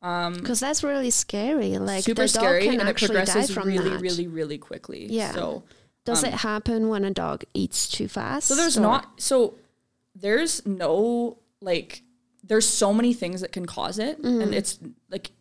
[0.06, 1.78] Um, Because that's really scary.
[1.78, 4.00] Like super the dog scary can and it actually die progresses from really that.
[4.00, 5.06] really really quickly.
[5.06, 5.32] Yeah.
[5.32, 5.64] So
[6.04, 8.46] Does um, it happen when a dog eats too fast?
[8.48, 9.54] So there's or- not so
[10.14, 12.02] there's no like
[12.44, 14.40] there's so many things that can cause it Mm-hmm.
[14.42, 14.78] and it's
[15.10, 15.32] like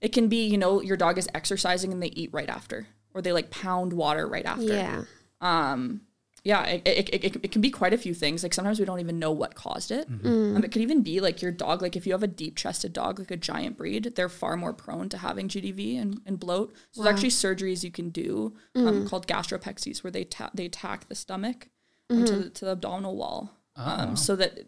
[0.00, 3.22] it can be, you know, your dog is exercising and they eat right after or
[3.22, 4.62] they like pound water right after.
[4.62, 5.02] Yeah.
[5.40, 6.02] Um
[6.44, 8.42] yeah, it, it, it, it, it can be quite a few things.
[8.42, 10.08] Like sometimes we don't even know what caused it.
[10.10, 10.56] Mm.
[10.56, 11.80] Um, it could even be like your dog.
[11.82, 14.74] Like if you have a deep chested dog, like a giant breed, they're far more
[14.74, 16.74] prone to having GDV and, and bloat.
[16.92, 18.86] So there's actually surgeries you can do Mm.
[18.88, 21.68] um, called gastropexies, where they ta- they attack the stomach
[22.10, 22.20] Mm-hmm.
[22.20, 24.58] onto the, to the abdominal wall, um, so that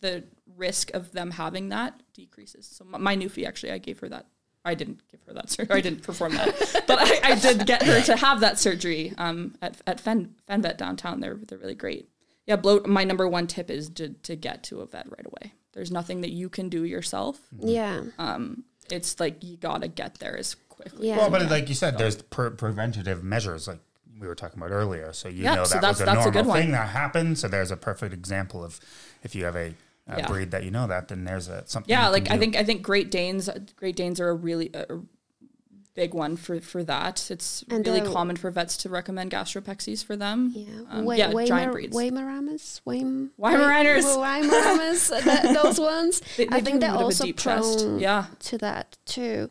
[0.00, 0.24] the
[0.56, 2.66] risk of them having that decreases.
[2.66, 4.26] So my, my Newfie, actually, I gave her that.
[4.64, 5.76] I didn't give her that surgery.
[5.76, 9.54] I didn't perform that, but I, I did get her to have that surgery um,
[9.62, 11.20] at at Fen FenVet downtown.
[11.20, 12.08] They're they're really great.
[12.46, 12.86] Yeah, bloat.
[12.86, 15.54] My number one tip is to to get to a vet right away.
[15.72, 17.38] There's nothing that you can do yourself.
[17.58, 18.02] Yeah.
[18.18, 21.08] Um, it's like you gotta get there as quickly.
[21.08, 21.16] Yeah.
[21.18, 23.78] Well, but like you said, there's pre- preventative measures like
[24.20, 25.12] we were talking about earlier.
[25.14, 26.60] So you Yeah, know so that that's- was a that's a normal good one.
[26.60, 27.38] thing that happened.
[27.38, 28.78] So there's a perfect example of
[29.22, 29.74] if you have a,
[30.12, 30.26] a Yeah.
[30.28, 31.90] breed that you know that, then there's a something.
[31.90, 34.84] yeah like can i think i think great danes great danes are a really a
[34.94, 35.00] a
[35.94, 40.04] big one for for that it's And really they're- common for vets to recommend gastropexies
[40.04, 40.66] for them Yeah.
[40.88, 42.80] um, Wa- yeah Weimar- giant breeds Weimaranas?
[42.86, 44.04] Weim- Weimaraners.
[44.16, 46.20] Wei- Weimaranas, that- those ones.
[46.36, 48.26] They- they I think a they're bit of a also deep prone Yeah.
[48.40, 49.50] to that too.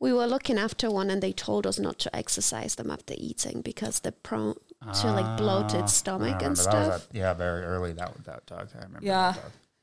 [0.00, 3.62] We were looking after one and they told us not to exercise them after eating
[3.62, 4.56] because they're prone
[5.00, 6.62] to like Ah, bloated I stomach and remember.
[6.64, 7.14] That was stuff.
[7.14, 8.68] a- yeah, very early that that dog.
[8.74, 9.06] I remember.
[9.06, 9.34] Yeah.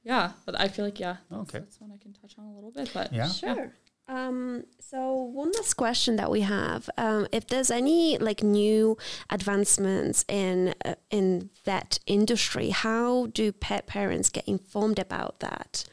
[0.05, 0.29] That dog.
[0.29, 1.59] yeah but i feel like yeah that's, Okay.
[1.59, 3.27] that's one i can touch on a little bit but Yeah.
[3.27, 3.73] Sure.
[4.07, 8.97] Um, so one last question that we have: um, if there's any like new
[9.29, 15.85] advancements in uh, in that industry, how do pet parents get informed about that?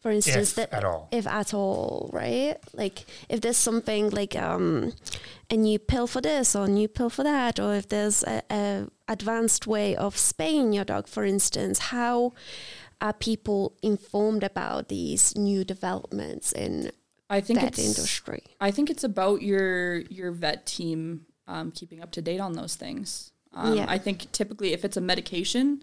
[0.00, 1.08] For instance, If that at all.
[1.10, 2.56] if at all, right?
[2.72, 4.92] Like if there's something like um,
[5.50, 8.42] a new pill for this or a new pill for that, or if there's a,
[8.50, 12.32] a advanced way of spaying your dog, for instance, how
[13.00, 16.90] are people informed about these new developments in
[17.30, 18.42] I think that it's industry?
[18.60, 22.74] I think it's about your your vet team um, keeping up to date on those
[22.76, 23.32] things.
[23.52, 23.86] Um, Yeah.
[23.88, 25.82] I think typically if it's a medication,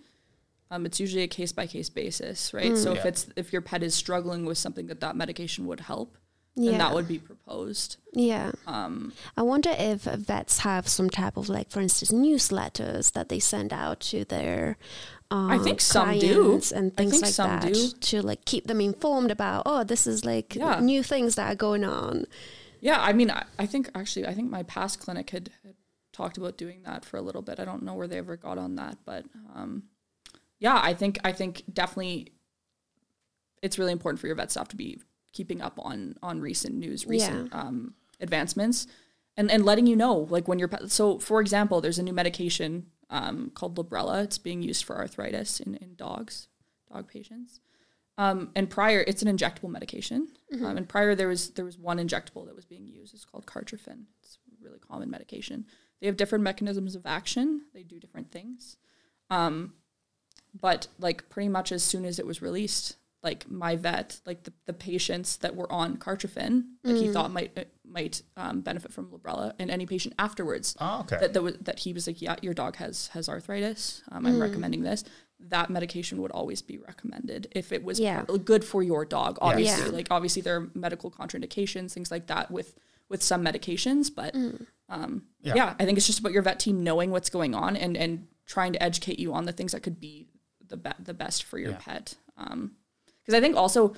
[0.71, 2.77] um, it's usually a case by case basis, right?
[2.77, 6.17] So if it's if your pet is struggling with something that that medication would help,
[6.55, 6.71] Yeah.
[6.71, 7.97] then that would be proposed.
[8.13, 8.51] Yeah.
[8.65, 13.39] Um, I wonder if vets have some type of like, for instance, newsletters that they
[13.39, 14.77] send out to their
[15.31, 16.61] um, I think some do.
[16.75, 17.89] and I things think like some that do.
[17.89, 19.63] to like keep them informed about.
[19.65, 20.79] Oh, this is like Yeah.
[20.79, 22.25] new things that are going on.
[22.81, 25.73] Yeah, I mean, I, I think actually, I think my past clinic had, had
[26.13, 27.59] talked about doing that for a little bit.
[27.59, 29.83] I don't know where they ever got on that, but um,
[30.59, 32.31] yeah, I think I think definitely
[33.61, 34.99] it's really important for your vet staff to be
[35.33, 38.87] keeping up on on recent news, recent um, advancements,
[39.35, 40.91] and and letting you know like when your pet.
[40.91, 44.23] So, for example, there's a new medication um, called Librela.
[44.23, 46.47] It's being used for arthritis in in dogs,
[46.91, 47.59] dog patients.
[48.17, 50.29] Um, and prior, it's an injectable medication.
[50.65, 53.13] Um, and prior, there was there was one injectable that was being used.
[53.13, 54.05] It's called Cartrofen.
[54.21, 55.65] It's a really common medication.
[55.99, 57.61] They have different mechanisms of action.
[57.73, 58.77] They do different things.
[59.29, 59.73] Um,
[60.59, 62.95] but like pretty much as soon as it was released,
[63.25, 67.67] like my vet, like the, the patients that were on Cartrofen, like he thought might
[67.83, 71.17] might um, benefit from Librela, and any patient afterwards Oh, okay.
[71.19, 74.03] that that, was, that he was like, yeah, your dog has has arthritis.
[74.11, 75.03] Um, I'm recommending this.
[75.39, 78.23] That medication would always be recommended if it was Yeah.
[78.45, 79.37] good for your dog.
[79.41, 79.91] Obviously, Yeah.
[79.91, 82.75] like obviously there are medical contraindications, things like that with
[83.09, 84.35] with some medications, but
[84.87, 85.55] um, Yeah.
[85.55, 85.75] yeah.
[85.79, 88.73] I think it's just about your vet team knowing what's going on and and trying
[88.73, 90.27] to educate you on the things that could be
[90.67, 92.13] the be- the best for your pet.
[93.25, 93.95] Because I think also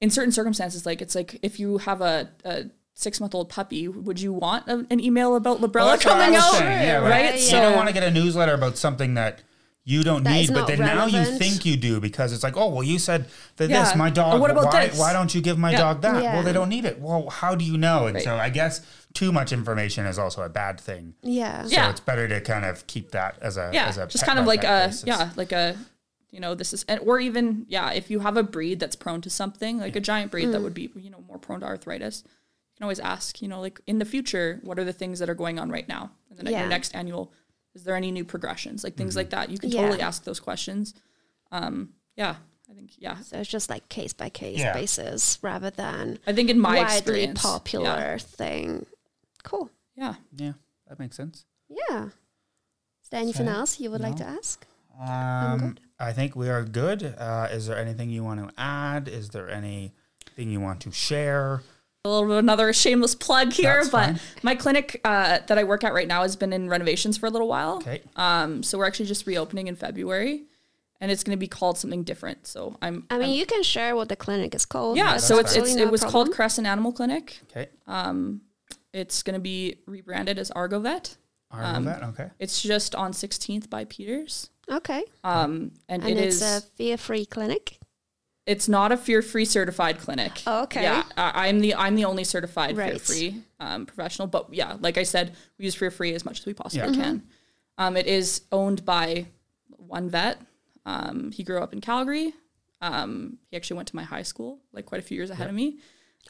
[0.00, 3.88] in certain circumstances, like it's like if you have a, a six month old puppy,
[3.88, 6.52] would you want a, an email about Librela Well, that's what I coming was out?
[6.52, 7.30] saying, yeah, right?
[7.30, 7.38] right?
[7.40, 9.42] So you don't want to get a newsletter about something that
[9.84, 12.58] you don't That need, but not then now you think you do because it's like,
[12.58, 13.24] oh, well, you said
[13.56, 13.84] that Yeah.
[13.84, 14.40] this, my Or dog.
[14.40, 14.98] what about why, this?
[14.98, 15.78] why don't you give my Yeah.
[15.78, 16.22] dog that?
[16.22, 16.34] Yeah.
[16.34, 17.00] Well, they don't need it.
[17.00, 18.06] Well, how do you know?
[18.06, 18.24] And Right.
[18.24, 18.82] so I guess
[19.14, 21.14] too much information is also a bad thing.
[21.22, 21.62] Yeah.
[21.62, 21.88] So Yeah.
[21.90, 24.38] it's better to kind of keep that as a yeah, as a just pet kind
[24.38, 25.04] of like a basis.
[25.06, 25.74] yeah, like a
[26.30, 29.20] you know this is and or even yeah, if you have a breed that's prone
[29.22, 32.22] to something like a giant breed that would be you know more prone to arthritis,
[32.26, 35.30] you can always ask you know like in the future what are the things that
[35.30, 36.60] are going on right now, and then at Yeah.
[36.60, 37.32] your next annual,
[37.74, 39.18] is there any new progressions like things Mm-hmm.
[39.18, 39.50] like that?
[39.50, 39.82] You can Yeah.
[39.82, 40.94] totally ask those questions.
[41.50, 42.36] Um, yeah,
[42.70, 44.74] I think yeah, So it's just like case by case Yeah.
[44.74, 46.88] basis rather than I think in my widely
[47.24, 48.84] experience, popular thing.
[49.44, 49.70] Cool.
[49.96, 50.16] Yeah.
[50.36, 50.52] Yeah,
[50.88, 51.46] that makes sense.
[51.70, 52.08] Yeah.
[53.02, 54.66] Is there anything So, else you would like to ask?
[55.00, 57.14] Um, I think we are good.
[57.18, 59.08] Uh, is there anything you want to add?
[59.08, 59.92] Is there anything
[60.36, 61.62] you want to share?
[62.04, 64.20] a little bit of another shameless plug here, That's but fine.
[64.42, 67.30] my clinic uh, that I work at right now has been in renovations for a
[67.30, 67.78] little while.
[67.78, 68.00] Okay.
[68.16, 70.44] Um, so we're actually just reopening in February,
[71.00, 72.46] and it's going to be called something different.
[72.46, 73.04] So I'm.
[73.10, 74.96] I mean, I'm- you can share what the clinic is called.
[74.96, 75.14] yeah.
[75.14, 76.12] That's So it's it's it was problem.
[76.26, 77.40] called Crescent Animal Clinic.
[77.50, 77.68] Okay.
[77.88, 78.42] Um,
[78.92, 81.16] It's going to be rebranded as Argo Argovet.
[81.50, 82.30] Are that okay?
[82.38, 84.50] It's just on 16th by Peters.
[84.70, 85.04] Okay.
[85.24, 86.42] Um, and, And it it's is.
[86.42, 87.78] a fear-free clinic.
[88.46, 90.42] it's not a fear-free certified clinic.
[90.46, 90.82] Oh, okay.
[90.82, 92.90] Yeah, I, I'm the I'm the only certified Right.
[92.92, 94.26] fear-free um, professional.
[94.28, 97.02] But yeah, like I said, we use fear-free as much as we possibly Yeah.
[97.04, 97.22] can.
[97.78, 99.26] Um, it is owned by
[99.76, 100.40] one vet.
[100.86, 102.32] Um, he grew up in Calgary.
[102.80, 105.54] Um, he actually went to my high school, like quite a few years ahead of
[105.54, 105.78] me.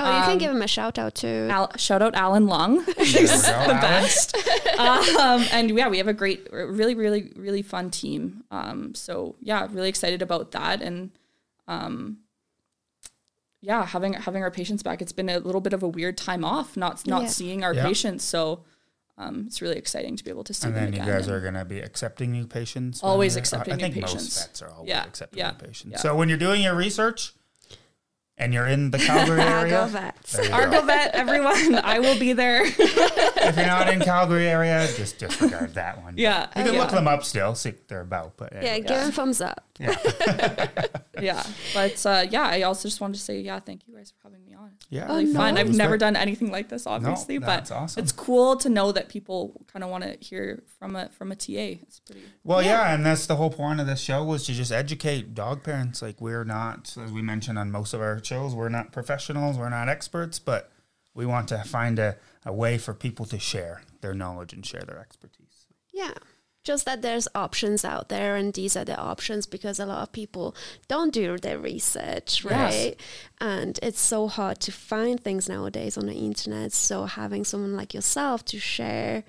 [0.01, 1.49] Oh, you can Um, give him a shout out too.
[1.51, 2.85] Al- shout out Alan Lung.
[2.99, 3.81] He's the Alan.
[3.81, 4.37] best.
[4.79, 8.45] um, and yeah, we have a great, really, really, really fun team.
[8.53, 10.83] Um, so yeah, really excited about that.
[10.83, 11.11] And
[11.67, 12.19] um,
[13.61, 15.03] yeah, having having our patients back.
[15.03, 17.29] It's been a little bit of a weird time off, not not Yeah.
[17.29, 17.85] seeing our Yeah.
[17.85, 18.23] patients.
[18.25, 18.65] So
[19.17, 21.41] um, it's really exciting to be able to see And them then you guys are
[21.41, 23.03] going to be accepting new patients.
[23.03, 24.13] Always you're- accepting I new think patients.
[24.37, 25.91] most vets are always Yeah, accepting yeah, new patients.
[25.91, 25.99] yeah.
[25.99, 27.33] So when you're doing your research
[28.39, 30.33] and you're in the Calgary area, Argo vets.
[30.33, 30.55] there you go.
[30.55, 32.63] Argo vet, everyone, I will be there.
[32.65, 32.79] if
[33.57, 36.15] you're not in Calgary area, just disregard that one.
[36.17, 36.81] Yeah, you can yeah.
[36.81, 38.37] look them up still, see what they're about.
[38.37, 38.89] But Yeah, anyway.
[38.89, 39.65] give them thumbs up.
[39.79, 39.97] yeah,
[41.75, 44.45] but uh, yeah, I also just wanted to say yeah, thank you guys for having
[44.45, 44.71] me on.
[44.77, 45.07] It's Yeah.
[45.07, 45.55] really Oh, fun.
[45.55, 45.61] no.
[45.61, 46.01] I've never great.
[46.01, 48.03] done anything like this, obviously, that's but awesome.
[48.03, 51.37] it's cool to know that people kind of want to hear from a from a
[51.37, 51.79] TA.
[51.83, 52.23] It's pretty.
[52.45, 52.95] Well, yeah.
[52.95, 56.03] and that's the whole point of this show was to just educate dog parents.
[56.03, 59.69] Like we're not, as we mentioned on most of our shows, we're not professionals, we're
[59.71, 60.71] not experts, but
[61.15, 62.17] we want to find a,
[62.47, 65.67] a way for people to share their knowledge and share their expertise.
[65.93, 66.13] Yeah.
[66.69, 70.13] Just that there's options out there, and these are the options because a lot of
[70.13, 70.55] people
[70.87, 72.95] don't do their research, right?
[73.41, 76.75] And it's so hard to find things nowadays on the internet.
[76.75, 79.25] So having someone like yourself to share,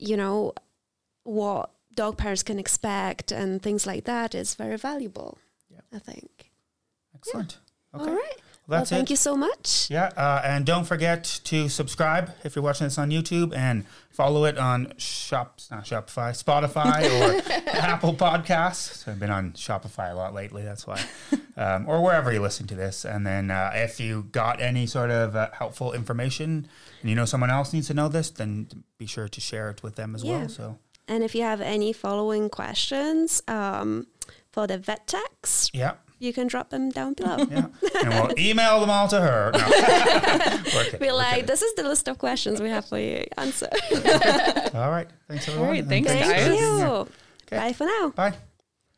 [0.00, 0.54] you know,
[1.22, 5.38] what dog parents can expect and things like that is very valuable.
[5.94, 6.50] I think.
[7.14, 7.58] Excellent.
[7.94, 8.10] Okay.
[8.10, 8.40] All right.
[8.72, 9.12] Well, that's well, thank it.
[9.12, 9.88] you so much.
[9.90, 14.44] Yeah, uh, and don't forget to subscribe if you're watching this on YouTube and follow
[14.46, 19.06] it on Shop, not Shopify, Spotify or Apple Podcasts.
[19.06, 21.02] I've been on Shopify a lot lately, that's why,
[21.56, 23.04] um, or wherever you listen to this.
[23.04, 26.66] And then uh, if you got any sort of uh, helpful information
[27.02, 28.68] and you know someone else needs to know this, then
[28.98, 30.38] be sure to share it with them as Yeah.
[30.40, 30.48] well.
[30.48, 34.06] So And if you have any following questions um,
[34.50, 35.92] for the vet techs, yeah.
[36.22, 37.36] You can drop them down below.
[37.50, 37.66] Yeah,
[38.04, 39.50] and we'll email them all to her.
[39.52, 39.58] No.
[40.74, 41.46] We're kidding, Be we're like, kidding.
[41.46, 43.24] this is the list of questions we have for you.
[43.36, 43.68] Answer.
[44.74, 45.68] All right, thanks everyone.
[45.70, 46.48] right, and thanks, for Thank guys.
[46.48, 46.84] being you.
[46.86, 47.56] Okay.
[47.58, 48.10] Bye for now.
[48.14, 48.34] Bye.